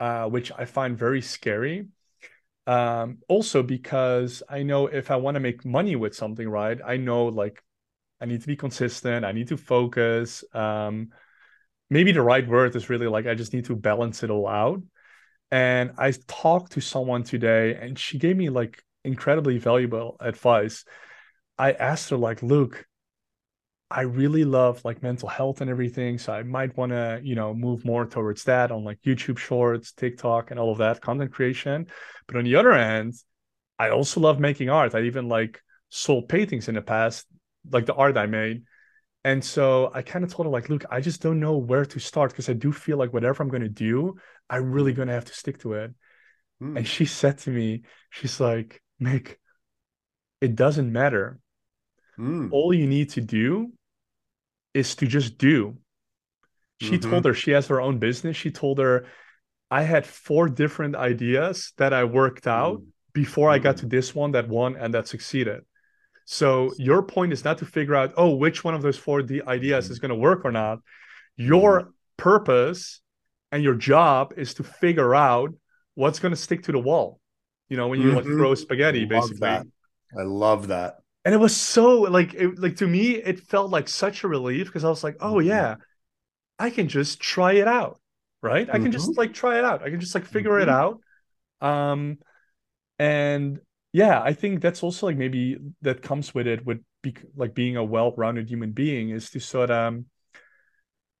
uh, 0.00 0.26
which 0.26 0.50
i 0.58 0.64
find 0.64 0.98
very 0.98 1.22
scary 1.22 1.86
um, 2.66 3.18
also 3.28 3.62
because 3.62 4.42
I 4.48 4.62
know 4.62 4.86
if 4.86 5.10
I 5.10 5.16
want 5.16 5.36
to 5.36 5.40
make 5.40 5.64
money 5.64 5.96
with 5.96 6.14
something, 6.14 6.48
right? 6.48 6.78
I 6.84 6.96
know 6.96 7.26
like 7.26 7.62
I 8.20 8.26
need 8.26 8.40
to 8.40 8.46
be 8.46 8.56
consistent. 8.56 9.24
I 9.24 9.32
need 9.32 9.48
to 9.48 9.56
focus. 9.56 10.44
Um, 10.54 11.10
maybe 11.90 12.12
the 12.12 12.22
right 12.22 12.46
word 12.46 12.74
is 12.76 12.90
really 12.90 13.06
like 13.06 13.26
I 13.26 13.34
just 13.34 13.52
need 13.52 13.66
to 13.66 13.76
balance 13.76 14.22
it 14.22 14.30
all 14.30 14.48
out. 14.48 14.82
And 15.50 15.92
I 15.98 16.12
talked 16.26 16.72
to 16.72 16.80
someone 16.80 17.22
today, 17.22 17.76
and 17.76 17.98
she 17.98 18.18
gave 18.18 18.36
me 18.36 18.50
like 18.50 18.82
incredibly 19.04 19.58
valuable 19.58 20.16
advice. 20.20 20.84
I 21.58 21.72
asked 21.72 22.10
her 22.10 22.16
like, 22.16 22.42
"Luke, 22.42 22.86
I 23.90 24.02
really 24.02 24.44
love 24.44 24.84
like 24.84 25.02
mental 25.02 25.28
health 25.28 25.60
and 25.60 25.70
everything. 25.70 26.18
So 26.18 26.32
I 26.32 26.42
might 26.42 26.76
want 26.76 26.90
to, 26.90 27.20
you 27.22 27.36
know, 27.36 27.54
move 27.54 27.84
more 27.84 28.04
towards 28.04 28.44
that 28.44 28.72
on 28.72 28.82
like 28.82 29.00
YouTube 29.02 29.38
shorts, 29.38 29.92
TikTok, 29.92 30.50
and 30.50 30.58
all 30.58 30.72
of 30.72 30.78
that 30.78 31.00
content 31.00 31.32
creation. 31.32 31.86
But 32.26 32.36
on 32.36 32.44
the 32.44 32.56
other 32.56 32.72
hand, 32.72 33.14
I 33.78 33.90
also 33.90 34.20
love 34.20 34.40
making 34.40 34.70
art. 34.70 34.94
I 34.94 35.02
even 35.02 35.28
like 35.28 35.60
sold 35.88 36.28
paintings 36.28 36.68
in 36.68 36.74
the 36.74 36.82
past, 36.82 37.26
like 37.70 37.86
the 37.86 37.94
art 37.94 38.16
I 38.16 38.26
made. 38.26 38.64
And 39.22 39.44
so 39.44 39.90
I 39.92 40.02
kind 40.02 40.24
of 40.24 40.32
told 40.32 40.46
her, 40.46 40.52
like, 40.52 40.68
look, 40.68 40.84
I 40.90 41.00
just 41.00 41.20
don't 41.20 41.40
know 41.40 41.56
where 41.56 41.84
to 41.84 41.98
start 41.98 42.30
because 42.30 42.48
I 42.48 42.52
do 42.52 42.72
feel 42.72 42.96
like 42.96 43.12
whatever 43.12 43.42
I'm 43.42 43.48
going 43.48 43.62
to 43.62 43.68
do, 43.68 44.16
I'm 44.48 44.70
really 44.70 44.92
going 44.92 45.08
to 45.08 45.14
have 45.14 45.24
to 45.24 45.34
stick 45.34 45.58
to 45.60 45.74
it. 45.74 45.94
Mm. 46.62 46.78
And 46.78 46.86
she 46.86 47.06
said 47.06 47.38
to 47.38 47.50
me, 47.50 47.82
she's 48.10 48.40
like, 48.40 48.80
Mick, 49.02 49.36
it 50.40 50.54
doesn't 50.54 50.92
matter. 50.92 51.40
Mm. 52.18 52.50
All 52.52 52.72
you 52.72 52.86
need 52.86 53.10
to 53.10 53.20
do 53.20 53.72
is 54.76 54.94
to 54.94 55.06
just 55.06 55.38
do. 55.38 55.78
She 56.82 56.98
mm-hmm. 56.98 57.10
told 57.10 57.24
her 57.24 57.32
she 57.32 57.52
has 57.52 57.66
her 57.68 57.80
own 57.80 57.98
business. 57.98 58.36
She 58.36 58.50
told 58.50 58.78
her, 58.78 59.06
I 59.70 59.82
had 59.82 60.06
four 60.06 60.50
different 60.50 60.94
ideas 60.94 61.72
that 61.78 61.94
I 61.94 62.04
worked 62.04 62.46
out 62.46 62.80
mm-hmm. 62.80 62.90
before 63.14 63.48
I 63.48 63.58
got 63.58 63.78
to 63.78 63.86
this 63.86 64.14
one 64.14 64.32
that 64.32 64.48
won 64.48 64.76
and 64.76 64.92
that 64.92 65.08
succeeded. 65.08 65.62
So 66.26 66.72
your 66.76 67.02
point 67.02 67.32
is 67.32 67.42
not 67.42 67.56
to 67.58 67.64
figure 67.64 67.94
out, 67.94 68.12
oh, 68.18 68.36
which 68.36 68.64
one 68.64 68.74
of 68.74 68.82
those 68.82 68.98
four 68.98 69.22
D- 69.22 69.40
ideas 69.46 69.86
mm-hmm. 69.86 69.92
is 69.92 69.98
going 69.98 70.10
to 70.10 70.14
work 70.28 70.44
or 70.44 70.52
not. 70.52 70.80
Your 71.36 71.80
mm-hmm. 71.80 71.90
purpose 72.18 73.00
and 73.50 73.62
your 73.62 73.76
job 73.76 74.34
is 74.36 74.52
to 74.54 74.62
figure 74.62 75.14
out 75.14 75.54
what's 75.94 76.18
going 76.18 76.34
to 76.34 76.40
stick 76.46 76.64
to 76.64 76.72
the 76.72 76.78
wall. 76.78 77.18
You 77.70 77.78
know, 77.78 77.88
when 77.88 78.02
you 78.02 78.12
like 78.12 78.24
mm-hmm. 78.24 78.36
throw 78.36 78.54
spaghetti, 78.54 79.04
I 79.04 79.06
basically. 79.06 79.38
That. 79.38 79.66
I 80.18 80.22
love 80.22 80.68
that 80.68 80.98
and 81.26 81.34
it 81.34 81.38
was 81.38 81.56
so 81.56 82.02
like 82.02 82.34
it, 82.34 82.56
like 82.56 82.76
to 82.76 82.86
me 82.86 83.16
it 83.16 83.40
felt 83.40 83.70
like 83.70 83.88
such 83.88 84.22
a 84.22 84.28
relief 84.28 84.66
because 84.66 84.84
i 84.84 84.88
was 84.88 85.02
like 85.02 85.16
oh 85.20 85.34
mm-hmm. 85.34 85.48
yeah 85.48 85.74
i 86.58 86.70
can 86.70 86.88
just 86.88 87.20
try 87.20 87.54
it 87.54 87.66
out 87.66 88.00
right 88.42 88.68
mm-hmm. 88.68 88.76
i 88.76 88.78
can 88.78 88.92
just 88.92 89.10
mm-hmm. 89.10 89.18
like 89.18 89.34
try 89.34 89.58
it 89.58 89.64
out 89.64 89.82
i 89.82 89.90
can 89.90 90.00
just 90.00 90.14
like 90.14 90.24
figure 90.24 90.52
mm-hmm. 90.52 90.62
it 90.62 90.68
out 90.68 91.00
um 91.60 92.16
and 93.00 93.58
yeah 93.92 94.22
i 94.22 94.32
think 94.32 94.62
that's 94.62 94.84
also 94.84 95.06
like 95.06 95.16
maybe 95.16 95.58
that 95.82 96.00
comes 96.00 96.32
with 96.32 96.46
it 96.46 96.64
with 96.64 96.78
be, 97.02 97.14
like 97.34 97.54
being 97.54 97.76
a 97.76 97.84
well-rounded 97.84 98.48
human 98.48 98.70
being 98.70 99.10
is 99.10 99.28
to 99.30 99.40
sort 99.40 99.70
of 99.70 99.94
um, 99.94 100.06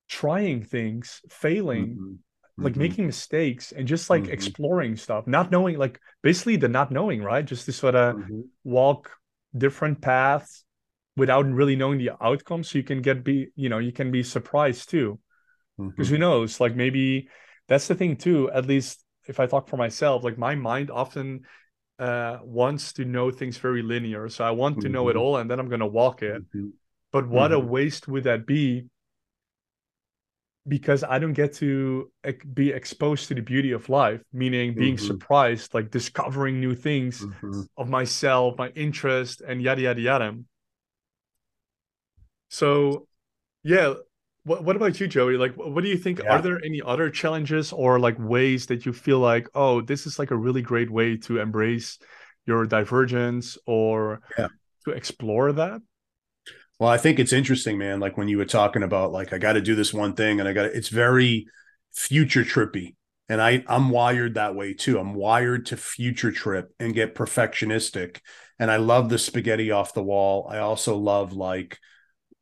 trying 0.08 0.62
things 0.62 1.20
failing 1.28 1.88
mm-hmm. 1.88 2.62
like 2.62 2.74
mm-hmm. 2.74 2.82
making 2.82 3.06
mistakes 3.06 3.72
and 3.72 3.88
just 3.88 4.08
like 4.08 4.28
exploring 4.28 4.94
stuff 4.94 5.26
not 5.26 5.50
knowing 5.50 5.76
like 5.76 5.98
basically 6.22 6.56
the 6.56 6.68
not 6.68 6.92
knowing 6.92 7.20
right 7.22 7.44
just 7.44 7.66
to 7.66 7.72
sort 7.72 7.96
of 7.96 8.22
walk 8.62 9.10
different 9.56 10.00
paths 10.00 10.64
without 11.16 11.46
really 11.46 11.76
knowing 11.76 11.98
the 11.98 12.10
outcome 12.20 12.62
so 12.62 12.78
you 12.78 12.84
can 12.84 13.00
get 13.00 13.24
be 13.24 13.48
you 13.56 13.68
know 13.68 13.78
you 13.78 13.92
can 13.92 14.10
be 14.10 14.22
surprised 14.22 14.90
too 14.90 15.18
because 15.78 16.06
mm-hmm. 16.06 16.14
who 16.14 16.18
knows 16.18 16.60
like 16.60 16.74
maybe 16.74 17.28
that's 17.68 17.88
the 17.88 17.94
thing 17.94 18.16
too 18.16 18.50
at 18.52 18.66
least 18.66 19.02
if 19.26 19.40
i 19.40 19.46
talk 19.46 19.68
for 19.68 19.76
myself 19.76 20.24
like 20.24 20.38
my 20.38 20.54
mind 20.54 20.90
often 20.90 21.40
uh 21.98 22.38
wants 22.42 22.92
to 22.92 23.04
know 23.04 23.30
things 23.30 23.56
very 23.56 23.82
linear 23.82 24.28
so 24.28 24.44
i 24.44 24.50
want 24.50 24.76
mm-hmm. 24.76 24.82
to 24.82 24.88
know 24.88 25.08
it 25.08 25.12
mm-hmm. 25.14 25.22
all 25.22 25.36
and 25.38 25.50
then 25.50 25.58
i'm 25.58 25.68
going 25.68 25.80
to 25.80 25.86
walk 25.86 26.22
it 26.22 26.42
mm-hmm. 26.42 26.68
but 27.12 27.26
what 27.26 27.52
a 27.52 27.56
mm-hmm. 27.56 27.68
waste 27.68 28.08
would 28.08 28.24
that 28.24 28.46
be 28.46 28.84
because 30.68 31.04
I 31.04 31.18
don't 31.18 31.32
get 31.32 31.52
to 31.54 32.10
be 32.52 32.70
exposed 32.70 33.28
to 33.28 33.34
the 33.34 33.40
beauty 33.42 33.72
of 33.72 33.88
life, 33.88 34.20
meaning 34.32 34.74
being 34.74 34.96
mm-hmm. 34.96 35.06
surprised, 35.06 35.74
like 35.74 35.90
discovering 35.90 36.60
new 36.60 36.74
things 36.74 37.24
mm-hmm. 37.24 37.62
of 37.76 37.88
myself, 37.88 38.56
my 38.58 38.68
interest, 38.70 39.42
and 39.46 39.62
yada 39.62 39.82
yada 39.82 40.00
yada. 40.00 40.36
So, 42.48 43.06
yeah. 43.62 43.94
What 44.44 44.62
What 44.62 44.76
about 44.76 45.00
you, 45.00 45.08
Joey? 45.08 45.36
Like, 45.36 45.54
what 45.54 45.82
do 45.82 45.90
you 45.90 45.96
think? 45.98 46.20
Yeah. 46.20 46.34
Are 46.34 46.42
there 46.42 46.64
any 46.64 46.80
other 46.80 47.10
challenges 47.10 47.72
or 47.72 47.98
like 47.98 48.16
ways 48.18 48.66
that 48.66 48.86
you 48.86 48.92
feel 48.92 49.18
like, 49.18 49.48
oh, 49.54 49.80
this 49.80 50.06
is 50.06 50.18
like 50.18 50.30
a 50.30 50.36
really 50.36 50.62
great 50.62 50.90
way 50.90 51.16
to 51.26 51.40
embrace 51.40 51.98
your 52.46 52.64
divergence 52.64 53.58
or 53.66 54.20
yeah. 54.38 54.48
to 54.84 54.92
explore 54.92 55.52
that? 55.52 55.80
Well, 56.78 56.90
I 56.90 56.98
think 56.98 57.18
it's 57.18 57.32
interesting, 57.32 57.78
man. 57.78 58.00
Like 58.00 58.16
when 58.16 58.28
you 58.28 58.38
were 58.38 58.44
talking 58.44 58.82
about, 58.82 59.12
like, 59.12 59.32
I 59.32 59.38
got 59.38 59.54
to 59.54 59.60
do 59.60 59.74
this 59.74 59.94
one 59.94 60.14
thing 60.14 60.40
and 60.40 60.48
I 60.48 60.52
got 60.52 60.66
it's 60.66 60.88
very 60.88 61.46
future 61.94 62.44
trippy. 62.44 62.94
And 63.28 63.40
I 63.40 63.64
I'm 63.66 63.90
wired 63.90 64.34
that 64.34 64.54
way 64.54 64.74
too. 64.74 64.98
I'm 64.98 65.14
wired 65.14 65.66
to 65.66 65.76
future 65.76 66.30
trip 66.30 66.72
and 66.78 66.94
get 66.94 67.14
perfectionistic. 67.14 68.20
And 68.58 68.70
I 68.70 68.76
love 68.76 69.08
the 69.08 69.18
spaghetti 69.18 69.70
off 69.70 69.94
the 69.94 70.02
wall. 70.02 70.46
I 70.48 70.58
also 70.58 70.96
love 70.96 71.32
like 71.32 71.78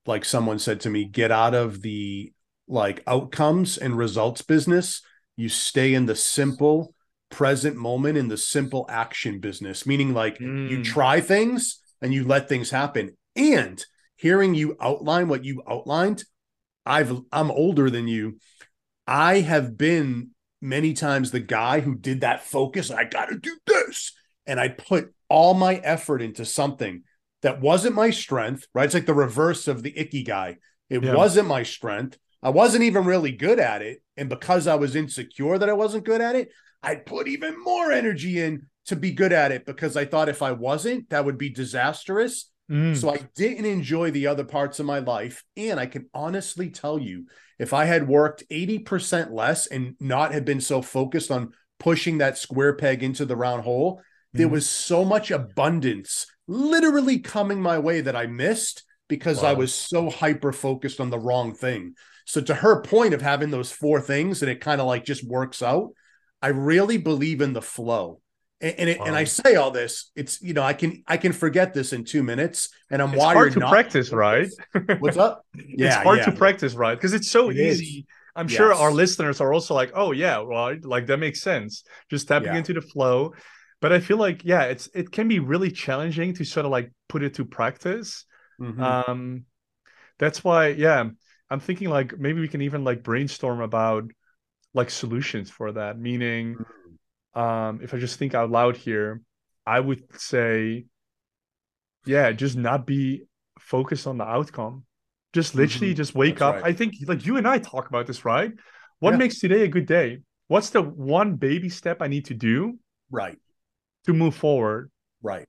like 0.07 0.25
someone 0.25 0.59
said 0.59 0.81
to 0.81 0.90
me, 0.90 1.05
get 1.07 1.31
out 1.31 1.55
of 1.55 1.81
the 1.81 2.33
like 2.68 3.03
outcomes 3.07 3.79
and 3.79 3.97
results 3.97 4.42
business. 4.42 5.01
You 5.37 5.49
stay 5.49 5.94
in 5.94 6.07
the 6.07 6.16
simple 6.16 6.94
present 7.31 7.77
moment 7.77 8.16
in 8.16 8.29
the 8.29 8.37
simple 8.37 8.87
action 8.88 9.40
business, 9.40 9.87
meaning 9.87 10.12
like 10.12 10.38
mm. 10.38 10.68
you 10.68 10.85
try 10.85 11.20
things 11.20 11.81
and 12.03 12.12
you 12.12 12.25
let 12.25 12.49
things 12.49 12.70
happen. 12.70 13.16
And 13.35 13.85
hearing 14.25 14.55
you 14.55 14.75
outline 14.81 15.29
what 15.29 15.45
you 15.45 15.63
outlined, 15.69 16.25
I've 16.87 17.13
I'm 17.31 17.51
older 17.51 17.91
than 17.91 18.09
you. 18.09 18.39
I 19.07 19.41
have 19.41 19.77
been 19.77 20.31
many 20.63 20.95
times 20.95 21.31
the 21.31 21.41
guy 21.41 21.81
who 21.81 21.95
did 21.95 22.23
that 22.23 22.43
focus. 22.43 22.91
I 22.91 23.05
got 23.05 23.27
to 23.27 23.39
do 23.39 23.55
this, 23.67 24.15
and 24.47 24.59
I 24.59 24.69
put 24.69 25.13
all 25.29 25.53
my 25.53 25.75
effort 25.75 26.23
into 26.23 26.47
something 26.47 27.03
that 27.43 27.61
wasn't 27.61 27.97
my 27.97 28.09
strength. 28.09 28.67
Right? 28.75 28.87
It's 28.87 28.95
like 28.95 29.05
the 29.05 29.13
reverse 29.13 29.69
of 29.69 29.83
the 29.83 29.93
ikigai. 29.93 30.57
It 30.89 31.05
yeah. 31.05 31.15
wasn't 31.15 31.47
my 31.47 31.63
strength. 31.63 32.19
I 32.43 32.49
wasn't 32.49 32.85
even 32.85 33.05
really 33.05 33.33
good 33.33 33.59
at 33.59 33.83
it, 33.83 34.03
and 34.17 34.31
because 34.31 34.67
I 34.67 34.77
was 34.77 34.97
insecure 34.97 35.59
that 35.59 35.69
I 35.69 35.75
wasn't 35.75 36.07
good 36.07 36.23
at 36.23 36.35
it, 36.35 36.49
I 36.83 36.95
put 36.95 37.29
even 37.29 37.63
more 37.63 37.93
energy 37.93 38.41
in 38.41 38.69
to 38.87 38.97
be 38.97 39.13
good 39.13 39.35
at 39.35 39.53
it 39.53 39.67
because 39.67 39.99
I 39.99 40.07
thought 40.07 40.31
if 40.31 40.41
I 40.41 40.53
wasn't, 40.53 41.11
that 41.11 41.27
would 41.27 41.37
be 41.37 41.51
disastrous. 41.51 42.51
Mm. 42.70 42.96
So 42.96 43.12
I 43.12 43.20
didn't 43.35 43.66
enjoy 43.66 44.11
the 44.11 44.27
other 44.27 44.44
parts 44.44 44.81
of 44.81 44.87
my 44.87 45.00
life. 45.00 45.44
And 45.57 45.79
I 45.79 45.87
can 45.87 46.09
honestly 46.14 46.70
tell 46.70 46.98
you, 46.98 47.27
if 47.59 47.72
I 47.72 47.85
had 47.85 48.09
worked 48.09 48.44
80% 48.50 49.33
less 49.33 49.66
and 49.66 49.94
not 50.00 50.33
have 50.33 50.44
been 50.44 50.61
so 50.61 50.83
focused 50.83 51.31
on 51.31 51.53
pushing 51.79 52.18
that 52.18 52.38
square 52.38 52.74
peg 52.74 53.03
into 53.03 53.24
the 53.24 53.37
round 53.37 53.62
hole, 53.62 53.98
mm. 53.98 54.03
there 54.33 54.48
was 54.48 54.68
so 54.68 55.05
much 55.05 55.31
abundance 55.31 56.27
literally 56.46 57.18
coming 57.18 57.61
my 57.61 57.79
way 57.79 58.00
that 58.00 58.16
I 58.16 58.27
missed 58.27 58.83
because 59.09 59.42
wow. 59.42 59.50
I 59.50 59.53
was 59.55 59.74
so 59.74 60.11
hyper 60.11 60.53
focused 60.53 61.00
on 61.00 61.11
the 61.11 61.18
wrong 61.18 61.55
thing. 61.55 61.94
So 62.27 62.40
to 62.40 62.55
her 62.55 62.81
point 62.81 63.14
of 63.14 63.22
having 63.22 63.50
those 63.50 63.70
four 63.70 64.00
things 64.00 64.42
and 64.42 64.50
it 64.50 64.61
kind 64.61 64.81
of 64.81 64.87
like 64.87 65.05
just 65.05 65.27
works 65.27 65.62
out, 65.62 65.90
I 66.40 66.48
really 66.48 66.96
believe 66.96 67.40
in 67.40 67.53
the 67.53 67.62
flow. 67.62 68.20
And 68.64 68.74
and, 68.79 68.88
it, 68.88 68.98
wow. 68.98 69.05
and, 69.07 69.16
I 69.16 69.24
say 69.24 69.57
all 69.57 69.70
this, 69.70 70.11
it's 70.16 70.40
you 70.40 70.55
know 70.55 70.62
I 70.62 70.72
can 70.72 71.03
I 71.07 71.18
can 71.18 71.33
forget 71.33 71.74
this 71.74 71.92
in 71.92 72.03
two 72.03 72.22
minutes, 72.22 72.70
and 72.90 73.03
I'm 73.03 73.11
it's 73.11 73.18
wired 73.18 73.37
hard 73.37 73.53
to 73.53 73.61
practice, 73.68 74.11
right? 74.11 74.48
What's 75.00 75.18
up? 75.18 75.44
Yeah, 75.55 75.88
it's 75.88 75.96
hard 75.96 76.20
yeah. 76.20 76.24
to 76.24 76.33
practice, 76.33 76.72
right? 76.72 76.94
Because 76.94 77.12
it's 77.12 77.31
so 77.31 77.50
it 77.50 77.59
easy. 77.59 77.85
Is. 77.85 78.05
I'm 78.35 78.48
yes. 78.48 78.57
sure 78.57 78.72
our 78.72 78.90
listeners 78.90 79.42
are 79.42 79.53
also 79.53 79.74
like, 79.74 79.92
oh 79.94 80.12
yeah, 80.12 80.42
right, 80.42 80.83
like 80.83 81.07
that 81.09 81.18
makes 81.18 81.42
sense. 81.42 81.85
Just 82.09 82.27
tapping 82.27 82.53
yeah. 82.53 82.57
into 82.57 82.72
the 82.72 82.81
flow. 82.81 83.35
But 83.83 83.92
I 83.92 84.00
feel 84.00 84.16
like 84.16 84.46
yeah, 84.46 84.62
it's 84.62 84.88
it 84.94 85.12
can 85.12 85.29
be 85.29 85.40
really 85.40 85.70
challenging 85.70 86.33
to 86.37 86.44
sort 86.44 86.64
of 86.64 86.72
like 86.72 86.90
put 87.11 87.22
it 87.22 87.35
to 87.35 87.44
practice. 87.44 88.24
Mm-hmm. 88.59 88.83
Um, 88.83 89.44
that's 90.18 90.42
why 90.42 90.68
yeah, 90.68 91.05
I'm 91.50 91.61
thinking 91.61 91.90
like 91.90 92.18
maybe 92.18 92.40
we 92.40 92.48
can 92.48 92.62
even 92.62 92.83
like 92.83 93.03
brainstorm 93.03 93.61
about 93.61 94.11
like 94.72 94.88
solutions 94.88 95.50
for 95.50 95.72
that. 95.72 95.98
Meaning. 95.98 96.57
Mm-hmm 97.37 97.40
um, 97.40 97.81
if 97.83 97.94
I 97.94 97.99
just 97.99 98.18
think 98.18 98.35
out 98.35 98.51
loud 98.51 98.77
here, 98.77 99.20
I 99.66 99.81
would 99.81 100.03
say, 100.20 100.85
yeah, 102.07 102.33
just 102.33 102.57
not 102.57 102.87
be 102.87 103.23
focused 103.59 104.07
on 104.07 104.18
the 104.18 104.25
outcome. 104.25 104.85
Just 105.33 105.55
literally 105.55 105.88
mm-hmm. 105.88 105.97
just 105.97 106.14
wake 106.14 106.38
That's 106.38 106.42
up. 106.42 106.55
Right. 106.57 106.66
I 106.66 106.73
think 106.73 106.94
like 107.07 107.27
you 107.27 107.37
and 107.37 107.49
I 107.49 107.59
talk 107.59 107.88
about 107.88 108.07
this, 108.07 108.25
right? 108.25 108.53
What 109.01 109.12
yeah. 109.12 109.16
makes 109.16 109.40
today 109.40 109.62
a 109.62 109.68
good 109.68 109.87
day? 109.87 110.18
What's 110.47 110.70
the 110.70 110.83
one 110.83 111.37
baby 111.37 111.68
step 111.68 112.01
I 112.01 112.07
need 112.07 112.27
to 112.27 112.35
do? 112.35 112.79
Right. 113.11 113.38
To 114.07 114.12
move 114.12 114.37
forward. 114.37 114.90
Right. 115.23 115.47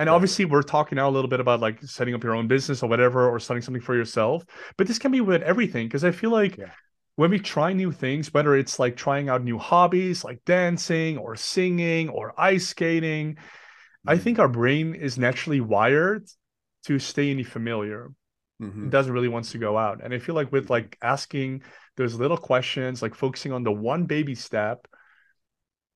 And 0.00 0.08
right. 0.08 0.14
obviously, 0.14 0.46
we're 0.46 0.62
talking 0.62 0.96
now 0.96 1.08
a 1.08 1.12
little 1.12 1.30
bit 1.30 1.38
about 1.38 1.60
like 1.60 1.80
setting 1.84 2.14
up 2.14 2.24
your 2.24 2.34
own 2.34 2.48
business 2.48 2.82
or 2.82 2.88
whatever, 2.88 3.28
or 3.28 3.38
starting 3.38 3.62
something 3.62 3.82
for 3.82 3.94
yourself. 3.94 4.42
But 4.76 4.88
this 4.88 4.98
can 4.98 5.12
be 5.12 5.20
with 5.20 5.42
everything 5.42 5.86
because 5.86 6.02
I 6.02 6.10
feel 6.10 6.30
like 6.30 6.56
yeah 6.56 6.70
when 7.16 7.30
we 7.30 7.38
try 7.38 7.72
new 7.72 7.92
things, 7.92 8.34
whether 8.34 8.56
it's 8.56 8.78
like 8.78 8.96
trying 8.96 9.28
out 9.28 9.44
new 9.44 9.58
hobbies 9.58 10.24
like 10.24 10.44
dancing 10.44 11.18
or 11.18 11.36
singing 11.36 12.08
or 12.08 12.34
ice 12.38 12.68
skating, 12.68 13.34
mm-hmm. 13.34 14.10
I 14.10 14.18
think 14.18 14.38
our 14.38 14.48
brain 14.48 14.94
is 14.94 15.18
naturally 15.18 15.60
wired 15.60 16.28
to 16.86 16.98
stay 16.98 17.30
in 17.30 17.36
the 17.36 17.44
familiar. 17.44 18.10
Mm-hmm. 18.60 18.86
It 18.86 18.90
doesn't 18.90 19.12
really 19.12 19.28
wants 19.28 19.52
to 19.52 19.58
go 19.58 19.78
out. 19.78 20.00
And 20.02 20.12
I 20.12 20.18
feel 20.18 20.34
like 20.34 20.50
with 20.50 20.70
like 20.70 20.96
asking 21.02 21.62
those 21.96 22.14
little 22.14 22.36
questions, 22.36 23.00
like 23.02 23.14
focusing 23.14 23.52
on 23.52 23.62
the 23.62 23.72
one 23.72 24.04
baby 24.04 24.34
step, 24.34 24.86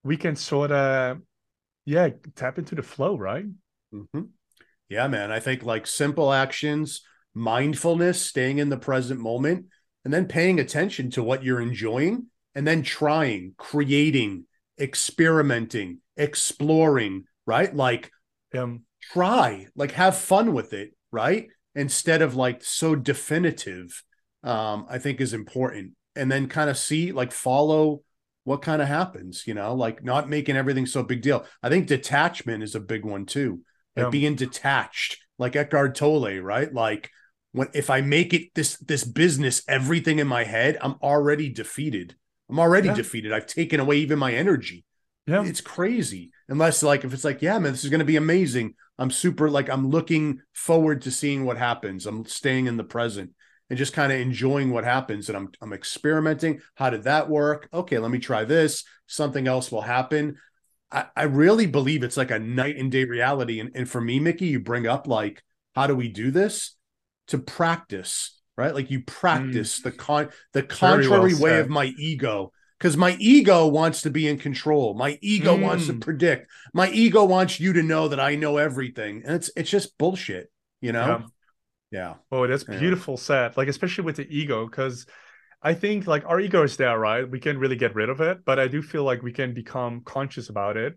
we 0.05 0.17
can 0.17 0.37
sort 0.37 0.71
of, 0.71 1.19
yeah, 1.85 2.11
tap 2.37 2.59
into 2.59 2.75
the 2.75 2.83
flow, 2.83 3.17
right? 3.17 3.45
Mm-hmm. 3.93 4.23
Yeah, 4.89 5.09
man. 5.09 5.33
I 5.33 5.41
think 5.41 5.65
like 5.65 5.87
simple 5.87 6.33
actions, 6.33 7.03
mindfulness, 7.35 8.23
staying 8.23 8.59
in 8.59 8.69
the 8.69 8.79
present 8.79 9.21
moment 9.21 9.67
and 10.05 10.13
then 10.13 10.27
paying 10.27 10.61
attention 10.61 11.11
to 11.11 11.23
what 11.23 11.43
you're 11.43 11.61
enjoying 11.61 12.27
and 12.55 12.67
then 12.67 12.83
trying, 12.83 13.55
creating, 13.57 14.45
experimenting, 14.81 15.99
exploring, 16.17 17.25
right? 17.47 17.75
Like 17.75 18.11
um 18.57 18.83
try, 19.13 19.67
like 19.77 19.93
have 19.93 20.17
fun 20.17 20.53
with 20.53 20.73
it, 20.73 20.95
right? 21.13 21.49
Instead 21.75 22.23
of 22.23 22.37
like 22.37 22.65
so 22.65 22.95
definitive, 22.95 24.03
um, 24.43 24.87
I 24.89 24.99
think 24.99 25.21
is 25.21 25.35
important. 25.35 25.93
And 26.17 26.33
then 26.33 26.49
kind 26.49 26.69
of 26.69 26.77
see, 26.77 27.13
like 27.13 27.31
follow 27.33 28.03
what 28.45 28.63
kind 28.63 28.81
of 28.81 28.89
happens, 28.89 29.45
you 29.47 29.55
know, 29.55 29.75
like 29.75 30.03
not 30.03 30.29
making 30.29 30.57
everything 30.57 30.87
so 30.87 31.03
big 31.03 31.23
deal. 31.23 31.45
I 31.63 31.69
think 31.69 31.87
detachment 31.87 32.63
is 32.63 32.75
a 32.75 32.81
big 32.81 33.05
one 33.05 33.27
too. 33.27 33.61
Like 33.95 34.05
yeah. 34.05 34.11
being 34.11 34.35
detached, 34.35 35.19
like 35.39 35.55
Eckhart 35.55 35.95
Tolle, 35.95 36.39
right? 36.41 36.73
Like 36.73 37.11
when 37.53 37.69
if 37.75 37.91
I 37.91 38.01
make 38.01 38.35
it 38.35 38.55
this 38.55 38.77
this 38.79 39.05
business 39.05 39.63
everything 39.69 40.19
in 40.19 40.27
my 40.27 40.45
head, 40.45 40.79
I'm 40.81 40.97
already 41.03 41.49
defeated. 41.49 42.17
I'm 42.51 42.59
already 42.59 42.89
yeah. 42.89 42.95
defeated. 42.95 43.33
I've 43.33 43.47
taken 43.47 43.81
away 43.81 43.99
even 43.99 44.19
my 44.19 44.33
energy. 44.33 44.85
Yeah. 45.27 45.45
It's 45.45 45.61
crazy. 45.61 46.31
Unless 46.49 46.83
like 46.83 47.05
if 47.05 47.13
it's 47.13 47.25
like, 47.25 47.43
yeah, 47.43 47.59
man, 47.59 47.73
this 47.73 47.85
is 47.85 47.91
gonna 47.91 48.05
be 48.05 48.17
amazing. 48.17 48.75
I'm 48.99 49.11
super 49.11 49.51
like 49.51 49.69
I'm 49.69 49.89
looking 49.89 50.41
forward 50.53 51.03
to 51.03 51.11
seeing 51.11 51.45
what 51.45 51.59
happens. 51.59 52.07
I'm 52.07 52.25
staying 52.25 52.67
in 52.67 52.77
the 52.77 52.85
present 52.85 53.33
and 53.71 53.79
just 53.79 53.93
kind 53.93 54.13
of 54.13 54.21
enjoying 54.21 54.71
what 54.71 54.85
happens. 54.85 55.29
And 55.29 55.37
I'm 55.37 55.51
I'm 55.61 55.73
experimenting. 55.73 56.61
How 56.75 56.91
did 56.91 57.05
that 57.05 57.29
work? 57.29 57.69
Okay, 57.73 57.99
let 57.99 58.11
me 58.11 58.19
try 58.19 58.45
this. 58.45 58.85
Something 59.07 59.47
else 59.47 59.71
will 59.71 59.83
happen. 59.83 60.37
I, 60.91 61.07
I 61.15 61.23
really 61.25 61.67
believe 61.67 62.03
it's 62.03 62.17
like 62.17 62.31
a 62.31 62.39
night 62.39 62.77
and 62.77 62.91
day 62.91 63.05
reality. 63.05 63.61
And, 63.61 63.71
and 63.75 63.89
for 63.89 64.01
me, 64.01 64.21
Mickey, 64.21 64.47
you 64.47 64.61
bring 64.61 64.87
up 64.87 65.07
like, 65.07 65.43
how 65.75 65.87
do 65.87 65.95
we 65.95 66.09
do 66.09 66.31
this? 66.31 66.75
To 67.29 67.39
practice, 67.39 68.39
right? 68.57 68.75
Like 68.75 68.91
you 68.91 69.03
practice 69.03 69.81
mm. 69.81 69.85
the 69.85 69.93
con 69.93 70.29
the 70.53 70.63
contrary 70.63 71.35
well 71.35 71.43
way 71.43 71.59
of 71.61 71.69
my 71.69 71.87
ego. 71.99 72.53
Because 72.79 72.97
my 72.97 73.17
ego 73.19 73.67
wants 73.67 74.03
to 74.03 74.11
be 74.11 74.29
in 74.29 74.39
control. 74.39 74.95
My 74.95 75.19
ego 75.21 75.57
mm. 75.57 75.63
wants 75.63 75.87
to 75.89 75.95
mm. 75.95 76.01
predict. 76.01 76.49
My 76.73 76.89
ego 76.91 77.25
wants 77.25 77.59
you 77.59 77.73
to 77.73 77.83
know 77.83 78.07
that 78.09 78.21
I 78.21 78.37
know 78.37 78.57
everything. 78.57 79.23
And 79.27 79.35
it's 79.35 79.51
it's 79.57 79.71
just 79.71 79.99
bullshit, 79.99 80.51
you 80.81 80.93
know? 80.93 81.25
Yeah. 81.91 81.99
yeah. 82.01 82.15
Oh, 82.31 82.47
that's 82.47 82.65
yeah. 82.69 82.79
beautiful 82.79 83.17
said. 83.17 83.57
Like, 83.57 83.67
especially 83.67 84.05
with 84.05 84.17
the 84.17 84.29
ego, 84.29 84.67
because 84.67 85.07
I 85.61 85.75
think 85.75 86.07
like 86.07 86.25
our 86.27 86.39
ego 86.39 86.63
is 86.63 86.77
there, 86.77 86.97
right? 86.97 87.29
We 87.29 87.41
can 87.41 87.59
really 87.59 87.75
get 87.75 87.97
rid 87.97 88.11
of 88.11 88.21
it, 88.21 88.45
but 88.45 88.61
I 88.61 88.69
do 88.69 88.81
feel 88.81 89.03
like 89.03 89.23
we 89.23 89.33
can 89.33 89.55
become 89.55 90.03
conscious 90.03 90.49
about 90.49 90.77
it 90.77 90.97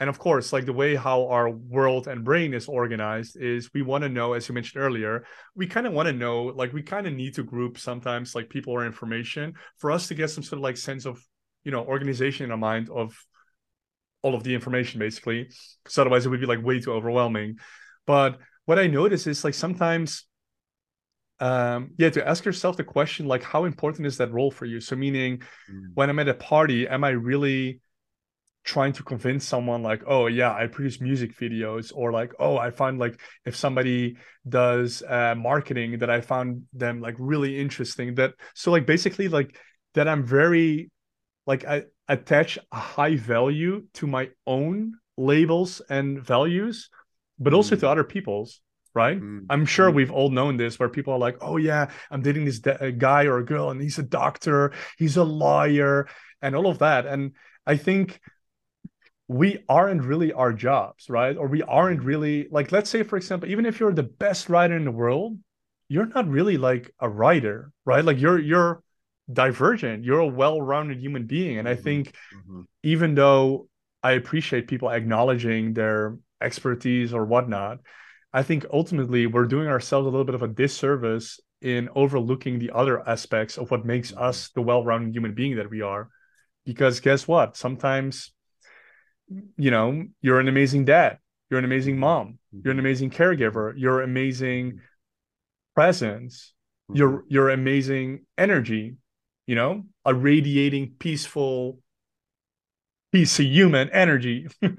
and 0.00 0.10
of 0.10 0.18
course 0.18 0.52
like 0.52 0.66
the 0.66 0.72
way 0.72 0.94
how 0.94 1.26
our 1.28 1.50
world 1.50 2.08
and 2.08 2.24
brain 2.24 2.52
is 2.52 2.66
organized 2.68 3.36
is 3.36 3.70
we 3.72 3.82
want 3.82 4.02
to 4.02 4.08
know 4.08 4.32
as 4.32 4.48
you 4.48 4.54
mentioned 4.54 4.82
earlier 4.82 5.24
we 5.54 5.66
kind 5.66 5.86
of 5.86 5.92
want 5.92 6.06
to 6.06 6.12
know 6.12 6.44
like 6.44 6.72
we 6.72 6.82
kind 6.82 7.06
of 7.06 7.12
need 7.12 7.34
to 7.34 7.42
group 7.42 7.78
sometimes 7.78 8.34
like 8.34 8.48
people 8.48 8.72
or 8.72 8.84
information 8.84 9.54
for 9.78 9.90
us 9.90 10.08
to 10.08 10.14
get 10.14 10.30
some 10.30 10.42
sort 10.42 10.58
of 10.58 10.62
like 10.62 10.76
sense 10.76 11.06
of 11.06 11.24
you 11.64 11.70
know 11.70 11.84
organization 11.84 12.44
in 12.44 12.50
our 12.50 12.58
mind 12.58 12.88
of 12.90 13.14
all 14.24 14.34
of 14.34 14.42
the 14.42 14.54
information 14.54 14.98
basically. 14.98 15.48
Because 15.84 15.98
otherwise 15.98 16.26
it 16.26 16.30
would 16.30 16.40
be 16.40 16.46
like 16.46 16.64
way 16.64 16.80
too 16.80 16.92
overwhelming. 16.92 17.58
But 18.06 18.38
what 18.64 18.78
i 18.78 18.86
notice 18.86 19.26
is 19.26 19.44
like 19.44 19.52
sometimes 19.52 20.24
um 21.40 21.90
yeah 21.98 22.08
to 22.08 22.26
ask 22.26 22.46
yourself 22.46 22.78
the 22.78 22.84
question 22.84 23.26
like 23.26 23.42
how 23.42 23.64
important 23.64 24.06
is 24.06 24.16
that 24.16 24.32
role 24.32 24.50
for 24.50 24.64
you? 24.64 24.80
So 24.80 24.96
meaning 24.96 25.42
mm. 25.70 25.88
when 25.94 26.08
i'm 26.08 26.18
at 26.18 26.28
a 26.28 26.34
party 26.34 26.88
am 26.88 27.04
i 27.04 27.10
really 27.10 27.80
trying 28.64 28.92
to 28.94 29.02
convince 29.02 29.44
someone 29.44 29.82
like 29.82 30.02
oh 30.06 30.26
yeah 30.26 30.52
i 30.54 30.66
produce 30.66 31.00
music 31.00 31.36
videos 31.36 31.92
or 31.94 32.10
like 32.10 32.32
oh 32.38 32.56
i 32.56 32.70
find 32.70 32.98
like 32.98 33.20
if 33.44 33.54
somebody 33.54 34.16
does 34.48 35.02
uh, 35.02 35.34
marketing 35.36 35.98
that 35.98 36.10
i 36.10 36.20
found 36.20 36.62
them 36.72 37.00
like 37.00 37.14
really 37.18 37.58
interesting 37.60 38.14
that 38.14 38.32
so 38.54 38.70
like 38.70 38.86
basically 38.86 39.28
like 39.28 39.58
that 39.92 40.08
i'm 40.08 40.24
very 40.24 40.90
like 41.46 41.64
i 41.64 41.82
attach 42.08 42.58
a 42.72 42.76
high 42.78 43.16
value 43.16 43.84
to 43.92 44.06
my 44.06 44.30
own 44.46 44.94
labels 45.16 45.82
and 45.90 46.22
values 46.22 46.88
but 47.38 47.52
mm. 47.52 47.56
also 47.56 47.76
to 47.76 47.86
mm. 47.86 47.88
other 47.88 48.04
people's 48.04 48.60
right 48.94 49.20
mm. 49.20 49.44
i'm 49.50 49.66
sure 49.66 49.90
mm. 49.90 49.94
we've 49.94 50.10
all 50.10 50.30
known 50.30 50.56
this 50.56 50.78
where 50.78 50.88
people 50.88 51.12
are 51.12 51.18
like 51.18 51.36
oh 51.42 51.58
yeah 51.58 51.90
i'm 52.10 52.22
dating 52.22 52.44
this 52.44 52.60
de- 52.60 52.92
guy 52.92 53.24
or 53.24 53.38
a 53.38 53.44
girl 53.44 53.70
and 53.70 53.80
he's 53.80 53.98
a 53.98 54.02
doctor 54.02 54.72
he's 54.96 55.16
a 55.16 55.24
lawyer 55.24 56.08
and 56.40 56.56
all 56.56 56.66
of 56.66 56.78
that 56.78 57.06
and 57.06 57.32
i 57.66 57.76
think 57.76 58.20
we 59.40 59.64
aren't 59.68 60.02
really 60.02 60.32
our 60.32 60.52
jobs 60.52 61.08
right? 61.08 61.36
Or 61.36 61.46
we 61.48 61.62
aren't 61.62 62.02
really 62.02 62.48
like 62.50 62.72
let's 62.72 62.90
say 62.90 63.02
for 63.02 63.16
example 63.16 63.48
even 63.48 63.66
if 63.66 63.80
you're 63.80 63.92
the 63.92 64.10
best 64.24 64.48
writer 64.48 64.76
in 64.76 64.84
the 64.84 64.98
world 65.02 65.38
you're 65.88 66.06
not 66.06 66.28
really 66.28 66.56
like 66.56 66.94
a 67.00 67.08
writer 67.08 67.72
right? 67.84 68.04
Like 68.04 68.20
you're 68.20 68.38
you're 68.38 68.82
divergent. 69.32 70.04
You're 70.04 70.20
a 70.20 70.26
well-rounded 70.26 70.98
human 71.00 71.26
being. 71.26 71.58
And 71.58 71.68
i 71.68 71.74
mm-hmm. 71.74 71.82
think 71.82 72.14
mm-hmm. 72.36 72.62
even 72.82 73.14
though 73.14 73.68
i 74.02 74.12
appreciate 74.12 74.68
people 74.68 74.90
acknowledging 74.90 75.72
their 75.72 76.18
expertise 76.40 77.14
or 77.14 77.24
whatnot 77.24 77.78
i 78.34 78.42
think 78.42 78.66
ultimately 78.70 79.22
we're 79.26 79.46
doing 79.54 79.68
ourselves 79.68 80.06
a 80.06 80.10
little 80.10 80.26
bit 80.30 80.34
of 80.34 80.42
a 80.42 80.54
disservice 80.62 81.40
in 81.64 81.88
overlooking 81.94 82.58
the 82.58 82.70
other 82.74 82.96
aspects 83.08 83.56
of 83.56 83.70
what 83.70 83.86
makes 83.86 84.12
mm-hmm. 84.12 84.22
us 84.22 84.50
the 84.50 84.60
well-rounded 84.60 85.14
human 85.16 85.34
being 85.34 85.56
that 85.56 85.70
we 85.70 85.80
are. 85.80 86.10
Because 86.66 87.00
guess 87.00 87.26
what? 87.26 87.56
Sometimes 87.56 88.33
you 89.28 89.70
know 89.70 90.04
you're 90.20 90.40
an 90.40 90.48
amazing 90.48 90.84
dad 90.84 91.18
you're 91.50 91.58
an 91.58 91.64
amazing 91.64 91.98
mom 91.98 92.38
you're 92.52 92.70
an 92.70 92.76
mm-hmm. 92.76 92.80
amazing 92.80 93.10
caregiver 93.10 93.72
you're 93.76 94.02
amazing 94.02 94.80
presence 95.74 96.52
you're 96.92 97.10
mm-hmm. 97.10 97.26
you're 97.28 97.50
amazing 97.50 98.24
energy 98.36 98.96
you 99.46 99.54
know 99.54 99.84
a 100.04 100.14
radiating 100.14 100.92
peaceful 100.98 101.78
piece 103.12 103.38
of 103.38 103.46
human 103.46 103.88
energy 103.90 104.46
kind 104.62 104.76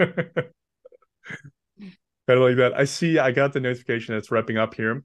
of 2.27 2.39
like 2.39 2.57
that 2.57 2.73
i 2.75 2.83
see 2.83 3.17
i 3.17 3.31
got 3.31 3.53
the 3.53 3.59
notification 3.59 4.13
that's 4.13 4.31
wrapping 4.31 4.57
up 4.57 4.75
here 4.75 5.03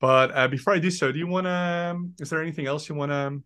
but 0.00 0.34
uh, 0.36 0.48
before 0.48 0.74
i 0.74 0.78
do 0.78 0.90
so 0.90 1.10
do 1.12 1.18
you 1.18 1.26
want 1.26 1.46
to 1.46 1.50
um, 1.50 2.12
is 2.20 2.30
there 2.30 2.42
anything 2.42 2.66
else 2.66 2.88
you 2.88 2.94
want 2.94 3.10
to 3.10 3.42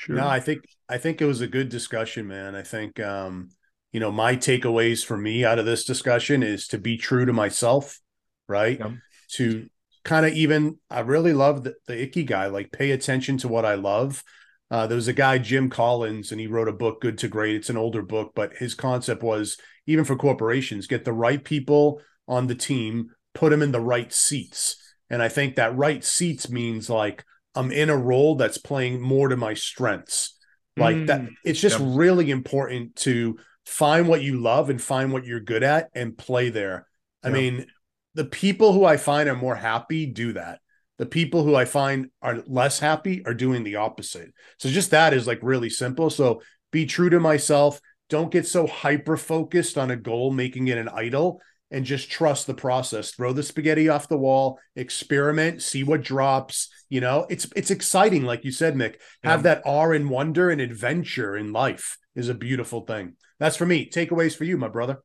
Sure. 0.00 0.16
No, 0.16 0.26
I 0.26 0.40
think 0.40 0.64
I 0.88 0.96
think 0.96 1.20
it 1.20 1.26
was 1.26 1.42
a 1.42 1.46
good 1.46 1.68
discussion, 1.68 2.26
man. 2.26 2.54
I 2.54 2.62
think 2.62 2.98
um, 3.00 3.50
you 3.92 4.00
know, 4.00 4.12
my 4.12 4.36
takeaways 4.36 5.04
for 5.04 5.16
me 5.16 5.44
out 5.44 5.58
of 5.58 5.66
this 5.66 5.84
discussion 5.84 6.42
is 6.42 6.68
to 6.68 6.78
be 6.78 6.96
true 6.96 7.24
to 7.24 7.32
myself, 7.32 8.00
right? 8.48 8.78
Yeah. 8.78 8.92
To 9.32 9.68
kind 10.04 10.26
of 10.26 10.32
even, 10.34 10.78
I 10.88 11.00
really 11.00 11.32
love 11.32 11.64
the, 11.64 11.74
the 11.86 12.06
guy, 12.24 12.46
like 12.46 12.72
pay 12.72 12.92
attention 12.92 13.38
to 13.38 13.48
what 13.48 13.64
I 13.64 13.74
love. 13.74 14.22
Uh, 14.70 14.86
there 14.86 14.96
was 14.96 15.08
a 15.08 15.12
guy, 15.12 15.38
Jim 15.38 15.68
Collins, 15.68 16.30
and 16.30 16.40
he 16.40 16.46
wrote 16.46 16.68
a 16.68 16.72
book, 16.72 17.00
Good 17.00 17.18
to 17.18 17.28
Great. 17.28 17.56
It's 17.56 17.70
an 17.70 17.76
older 17.76 18.02
book, 18.02 18.32
but 18.34 18.54
his 18.54 18.74
concept 18.74 19.22
was 19.22 19.56
even 19.86 20.04
for 20.04 20.14
corporations, 20.14 20.86
get 20.86 21.04
the 21.04 21.12
right 21.12 21.42
people 21.42 22.00
on 22.28 22.46
the 22.46 22.54
team, 22.54 23.10
put 23.34 23.50
them 23.50 23.62
in 23.62 23.72
the 23.72 23.80
right 23.80 24.12
seats. 24.12 24.76
And 25.10 25.20
I 25.20 25.28
think 25.28 25.56
that 25.56 25.76
right 25.76 26.04
seats 26.04 26.48
means 26.48 26.88
like 26.88 27.24
I'm 27.56 27.72
in 27.72 27.90
a 27.90 27.96
role 27.96 28.36
that's 28.36 28.58
playing 28.58 29.00
more 29.00 29.28
to 29.28 29.36
my 29.36 29.54
strengths. 29.54 30.36
Like 30.76 30.96
mm, 30.96 31.06
that, 31.08 31.28
it's 31.44 31.60
just 31.60 31.78
really 31.80 32.30
important 32.30 32.94
to 32.96 33.38
find 33.66 34.08
what 34.08 34.22
you 34.22 34.40
love 34.40 34.70
and 34.70 34.80
find 34.80 35.12
what 35.12 35.24
you're 35.24 35.40
good 35.40 35.62
at 35.62 35.90
and 35.94 36.16
play 36.16 36.50
there. 36.50 36.86
I 37.22 37.28
mean, 37.30 37.66
the 38.14 38.24
people 38.24 38.72
who 38.72 38.84
I 38.84 38.96
find 38.96 39.28
are 39.28 39.36
more 39.36 39.54
happy 39.54 40.06
do 40.06 40.32
that. 40.32 40.60
The 40.98 41.06
people 41.06 41.44
who 41.44 41.54
I 41.54 41.64
find 41.64 42.10
are 42.20 42.42
less 42.46 42.78
happy 42.78 43.24
are 43.24 43.34
doing 43.34 43.64
the 43.64 43.76
opposite. 43.76 44.32
So 44.58 44.68
just 44.68 44.90
that 44.90 45.14
is 45.14 45.26
like 45.26 45.38
really 45.42 45.70
simple. 45.70 46.10
So 46.10 46.42
be 46.70 46.86
true 46.86 47.10
to 47.10 47.20
myself. 47.20 47.80
Don't 48.08 48.32
get 48.32 48.46
so 48.46 48.66
hyper 48.66 49.16
focused 49.16 49.78
on 49.78 49.90
a 49.90 49.96
goal, 49.96 50.30
making 50.30 50.68
it 50.68 50.78
an 50.78 50.88
idol, 50.88 51.40
and 51.70 51.84
just 51.84 52.10
trust 52.10 52.46
the 52.46 52.54
process. 52.54 53.12
Throw 53.12 53.32
the 53.32 53.42
spaghetti 53.42 53.88
off 53.88 54.08
the 54.08 54.18
wall, 54.18 54.58
experiment, 54.76 55.62
see 55.62 55.84
what 55.84 56.02
drops. 56.02 56.68
You 56.88 57.00
know, 57.00 57.26
it's 57.30 57.46
it's 57.54 57.70
exciting, 57.70 58.24
like 58.24 58.44
you 58.44 58.52
said, 58.52 58.74
Mick. 58.74 58.96
Have 59.22 59.40
yeah. 59.40 59.54
that 59.54 59.62
awe 59.64 59.92
and 59.92 60.10
wonder 60.10 60.50
and 60.50 60.60
adventure 60.60 61.36
in 61.36 61.52
life 61.52 61.96
is 62.16 62.28
a 62.28 62.34
beautiful 62.34 62.82
thing. 62.82 63.16
That's 63.40 63.56
for 63.56 63.66
me. 63.66 63.88
Takeaways 63.88 64.36
for 64.36 64.44
you, 64.44 64.56
my 64.56 64.68
brother. 64.68 65.02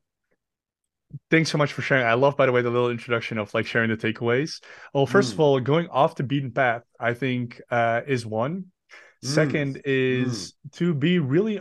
Thanks 1.30 1.50
so 1.50 1.58
much 1.58 1.72
for 1.72 1.82
sharing. 1.82 2.06
I 2.06 2.14
love, 2.14 2.36
by 2.36 2.46
the 2.46 2.52
way, 2.52 2.62
the 2.62 2.70
little 2.70 2.90
introduction 2.90 3.38
of 3.38 3.52
like 3.54 3.66
sharing 3.66 3.90
the 3.90 3.96
takeaways. 3.96 4.60
Well, 4.92 5.06
first 5.06 5.30
mm. 5.30 5.34
of 5.34 5.40
all, 5.40 5.60
going 5.60 5.88
off 5.88 6.14
the 6.16 6.22
beaten 6.22 6.52
path, 6.52 6.82
I 7.00 7.14
think 7.14 7.60
uh, 7.70 8.02
is 8.06 8.26
one. 8.26 8.66
Mm. 9.24 9.28
Second 9.28 9.82
is 9.84 10.52
mm. 10.52 10.72
to 10.78 10.94
be 10.94 11.18
really 11.18 11.60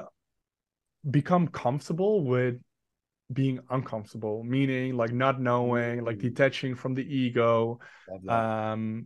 become 1.10 1.48
comfortable 1.48 2.26
with 2.26 2.56
being 3.32 3.60
uncomfortable, 3.70 4.44
meaning 4.44 4.98
like 4.98 5.14
not 5.14 5.40
knowing, 5.40 6.04
like 6.04 6.18
mm. 6.18 6.22
detaching 6.22 6.76
from 6.76 6.94
the 6.94 7.04
ego, 7.04 7.80
um, 8.28 9.06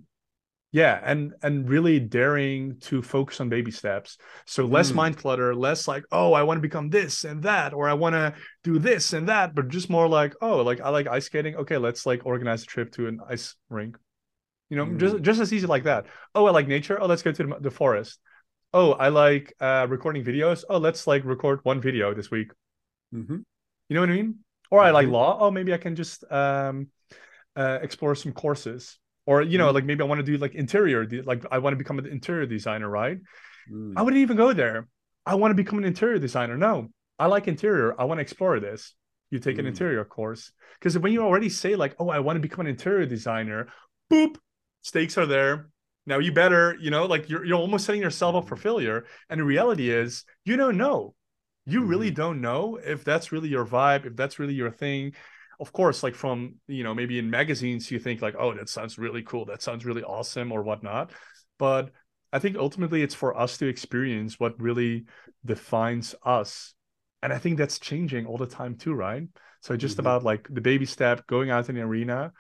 yeah 0.72 1.00
and 1.04 1.34
and 1.42 1.68
really 1.68 2.00
daring 2.00 2.78
to 2.80 3.02
focus 3.02 3.42
on 3.42 3.50
baby 3.50 3.72
steps. 3.72 4.18
So 4.46 4.66
less 4.66 4.92
mm. 4.92 4.96
mind 4.96 5.18
clutter 5.18 5.56
less 5.56 5.88
like 5.88 6.04
oh 6.12 6.34
i 6.34 6.44
want 6.44 6.58
to 6.58 6.62
become 6.62 6.90
this 6.90 7.24
and 7.24 7.44
that 7.44 7.74
or 7.74 7.90
i 7.90 7.94
want 7.94 8.14
to 8.14 8.36
do 8.64 8.78
this 8.78 9.14
and 9.14 9.30
that 9.30 9.56
but 9.56 9.70
just 9.70 9.90
more 9.90 10.08
like 10.08 10.36
oh 10.42 10.58
like 10.58 10.82
i 10.82 10.90
like 10.90 11.08
ice 11.08 11.26
skating? 11.26 11.56
Okay 11.56 11.78
let's 11.78 12.06
like 12.06 12.26
organize 12.26 12.64
a 12.64 12.66
trip 12.68 12.92
to 12.94 13.08
an 13.08 13.20
ice 13.28 13.56
rink. 13.70 13.98
You 14.70 14.78
know 14.78 14.86
mm. 14.86 14.98
just 14.98 15.22
just 15.22 15.42
as 15.42 15.54
easy 15.54 15.66
like 15.66 15.84
that. 15.84 16.06
Oh 16.36 16.46
i 16.46 16.52
like 16.52 16.68
nature? 16.68 17.02
Oh 17.02 17.08
let's 17.08 17.24
go 17.24 17.32
to 17.32 17.44
the, 17.44 17.58
the 17.60 17.72
forest. 17.72 18.20
Oh 18.72 18.92
i 18.92 19.10
like 19.10 19.54
uh 19.60 19.88
recording 19.90 20.24
videos? 20.24 20.64
Oh 20.70 20.78
let's 20.78 21.08
like 21.08 21.26
record 21.26 21.62
one 21.64 21.82
video 21.82 22.14
this 22.14 22.30
week. 22.30 22.52
Mm-hmm. 23.12 23.38
you 23.90 23.96
know 23.96 24.02
what 24.02 24.10
i 24.12 24.14
mean? 24.14 24.36
Or 24.70 24.82
i 24.82 24.92
like 24.92 25.06
mm-hmm. 25.06 25.14
law? 25.14 25.40
Oh 25.40 25.50
maybe 25.50 25.74
i 25.74 25.78
can 25.78 25.96
just 25.96 26.24
um 26.32 26.90
uh, 27.56 27.80
explore 27.82 28.14
some 28.14 28.32
courses 28.32 29.00
or 29.30 29.44
you 29.44 29.60
know 29.60 29.70
mm. 29.70 29.74
like 29.76 29.86
maybe 29.86 30.02
i 30.02 30.06
want 30.06 30.20
to 30.20 30.26
do 30.26 30.38
like 30.38 30.56
interior 30.56 31.08
like 31.24 31.46
i 31.52 31.60
want 31.60 31.72
to 31.74 31.78
become 31.78 32.00
an 32.00 32.08
interior 32.08 32.48
designer 32.48 32.90
right 32.90 33.20
mm. 33.72 33.94
i 33.96 34.02
wouldn't 34.02 34.20
even 34.22 34.36
go 34.36 34.52
there 34.54 34.88
i 35.26 35.36
want 35.36 35.52
to 35.52 35.56
become 35.56 35.78
an 35.78 35.86
interior 35.86 36.18
designer 36.18 36.58
no 36.58 36.90
i 37.20 37.28
like 37.28 37.48
interior 37.48 38.00
i 38.02 38.04
want 38.04 38.18
to 38.18 38.24
explore 38.24 38.60
this 38.60 38.96
you 39.30 39.38
take 39.38 39.58
mm. 39.58 39.60
an 39.60 39.68
interior 39.68 40.04
course 40.04 40.52
because 40.80 40.98
when 40.98 41.14
you 41.14 41.22
already 41.22 41.48
say 41.48 41.76
like 41.76 41.96
oh 42.00 42.10
i 42.10 42.20
want 42.20 42.36
to 42.38 42.42
become 42.42 42.62
an 42.62 42.68
interior 42.68 43.06
designer 43.06 43.68
boop 44.12 44.36
stakes 44.82 45.16
are 45.16 45.28
there 45.28 45.70
now 46.08 46.18
you 46.18 46.32
better 46.32 46.76
you 46.82 46.90
know 46.90 47.06
like 47.06 47.30
you're, 47.30 47.46
you're 47.46 47.60
almost 47.60 47.86
setting 47.86 48.02
yourself 48.02 48.34
up 48.34 48.48
for 48.48 48.56
mm. 48.56 48.64
failure 48.64 49.06
and 49.30 49.40
the 49.40 49.44
reality 49.44 49.92
is 49.92 50.26
you 50.44 50.58
don't 50.58 50.78
know 50.78 51.14
you 51.66 51.84
really 51.84 52.08
mm-hmm. 52.08 52.16
don't 52.16 52.42
know 52.42 52.80
if 52.84 53.04
that's 53.04 53.32
really 53.32 53.50
your 53.50 53.66
vibe 53.66 54.08
if 54.08 54.16
that's 54.16 54.40
really 54.40 54.56
your 54.56 54.72
thing 54.72 55.14
of 55.60 55.74
course 55.74 56.04
like 56.04 56.16
from 56.16 56.56
you 56.68 56.84
know 56.84 56.94
maybe 56.94 57.20
in 57.20 57.30
magazines 57.30 57.92
you 57.92 58.00
think 58.00 58.22
like 58.22 58.36
oh 58.40 58.54
that 58.54 58.70
sounds 58.70 58.98
really 58.98 59.24
cool. 59.24 59.46
That 59.46 59.62
sounds 59.62 59.86
really 59.86 60.04
awesome 60.04 60.52
or 60.52 60.64
whatnot. 60.64 61.12
But 61.58 61.92
i 62.32 62.40
think 62.40 62.56
ultimately 62.58 63.02
it's 63.02 63.16
for 63.16 63.38
us 63.38 63.58
to 63.58 63.68
experience 63.68 64.40
what 64.40 64.60
really 64.62 65.06
defines 65.46 66.16
us. 66.24 66.74
And 67.22 67.34
i 67.34 67.38
think 67.38 67.58
that's 67.58 67.80
changing 67.80 68.26
all 68.26 68.38
the 68.38 68.48
time 68.48 68.76
too 68.76 68.94
right? 68.94 69.24
So 69.62 69.76
just 69.76 69.96
mm-hmm. 69.96 70.02
about 70.02 70.24
like 70.24 70.48
the 70.50 70.62
baby 70.62 70.86
step 70.86 71.28
going 71.28 71.50
out 71.52 71.70
in 71.70 71.76
the 71.76 71.82
arena 71.82 72.32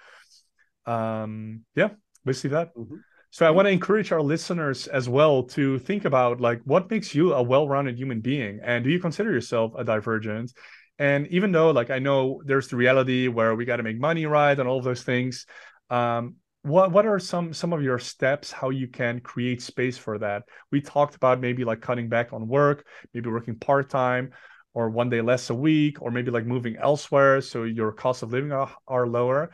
um 0.85 1.61
yeah 1.75 1.89
basically 2.25 2.51
that. 2.51 2.73
Mm-hmm. 2.75 2.95
so 3.31 3.45
i 3.45 3.51
want 3.51 3.65
to 3.67 3.71
encourage 3.71 4.11
our 4.11 4.21
listeners 4.21 4.87
as 4.87 5.09
well 5.09 5.43
to 5.43 5.77
think 5.79 6.05
about 6.05 6.39
like 6.39 6.61
what 6.63 6.89
makes 6.89 7.13
you 7.13 7.33
a 7.33 7.43
well-rounded 7.43 7.97
human 7.97 8.21
being? 8.21 8.59
And 8.63 8.83
do 8.83 8.89
you 8.89 8.99
consider 8.99 9.31
yourself 9.31 9.73
a 9.77 9.83
divergent 9.83 10.53
and 10.99 11.25
even 11.27 11.51
though 11.51 11.71
like 11.71 11.89
i 11.89 11.97
know 11.97 12.41
there's 12.45 12.67
the 12.67 12.75
reality 12.75 13.27
where 13.27 13.55
we 13.55 13.65
got 13.65 13.77
to 13.77 13.83
make 13.83 13.99
money 13.99 14.25
right 14.25 14.59
and 14.59 14.69
all 14.69 14.77
of 14.77 14.83
those 14.83 15.03
things 15.03 15.45
um, 15.89 16.35
what 16.63 16.91
what 16.91 17.05
are 17.05 17.19
some 17.19 17.53
some 17.53 17.73
of 17.73 17.81
your 17.81 17.99
steps 17.99 18.51
how 18.51 18.69
you 18.69 18.87
can 18.87 19.19
create 19.21 19.61
space 19.61 19.97
for 19.97 20.17
that? 20.19 20.43
We 20.71 20.81
talked 20.81 21.15
about 21.15 21.39
maybe 21.39 21.63
like 21.63 21.81
cutting 21.81 22.09
back 22.09 22.33
on 22.33 22.47
work 22.47 22.85
maybe 23.13 23.29
working 23.29 23.55
part-time 23.55 24.31
or 24.73 24.89
one 24.89 25.09
day 25.09 25.21
less 25.21 25.49
a 25.49 25.55
week 25.55 26.01
or 26.01 26.11
maybe 26.11 26.31
like 26.31 26.45
moving 26.45 26.75
elsewhere 26.75 27.41
so 27.41 27.63
your 27.63 27.91
cost 27.91 28.23
of 28.23 28.31
living 28.31 28.51
are, 28.51 28.71
are 28.87 29.07
lower. 29.07 29.51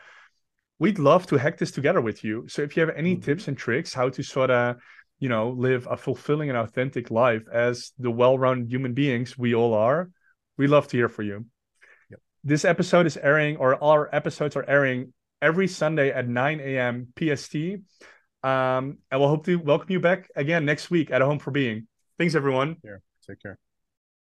We'd 0.78 0.98
love 0.98 1.26
to 1.28 1.36
hack 1.36 1.56
this 1.56 1.70
together 1.70 2.02
with 2.02 2.22
you. 2.22 2.48
So 2.48 2.60
if 2.60 2.76
you 2.76 2.84
have 2.84 2.94
any 2.94 3.14
mm-hmm. 3.14 3.22
tips 3.22 3.48
and 3.48 3.56
tricks 3.56 3.94
how 3.94 4.08
to 4.10 4.22
sort 4.22 4.50
of 4.50 4.76
you 5.20 5.28
know 5.28 5.50
live 5.50 5.86
a 5.88 5.96
fulfilling 5.96 6.50
and 6.50 6.58
authentic 6.58 7.10
life 7.10 7.44
as 7.52 7.92
the 7.98 8.10
well-rounded 8.10 8.70
human 8.70 8.92
beings 8.94 9.38
we 9.38 9.54
all 9.54 9.72
are 9.72 10.10
we 10.56 10.66
love 10.66 10.88
to 10.88 10.96
hear 10.96 11.08
from 11.08 11.26
you. 11.26 11.44
Yep. 12.10 12.20
This 12.44 12.64
episode 12.64 13.06
is 13.06 13.16
airing, 13.16 13.56
or 13.56 13.82
our 13.82 14.08
episodes 14.14 14.56
are 14.56 14.64
airing 14.68 15.12
every 15.42 15.68
Sunday 15.68 16.10
at 16.10 16.28
9 16.28 16.60
a.m. 16.60 17.12
PST. 17.18 17.56
Um, 18.42 18.98
and 19.10 19.20
we'll 19.20 19.28
hope 19.28 19.44
to 19.46 19.56
welcome 19.56 19.90
you 19.90 20.00
back 20.00 20.30
again 20.36 20.64
next 20.64 20.90
week 20.90 21.10
at 21.10 21.22
A 21.22 21.26
Home 21.26 21.38
for 21.38 21.50
Being. 21.50 21.88
Thanks, 22.18 22.34
everyone. 22.34 22.74
Take 22.74 22.82
care. 22.82 23.02
Take 23.26 23.42
care. 23.42 23.58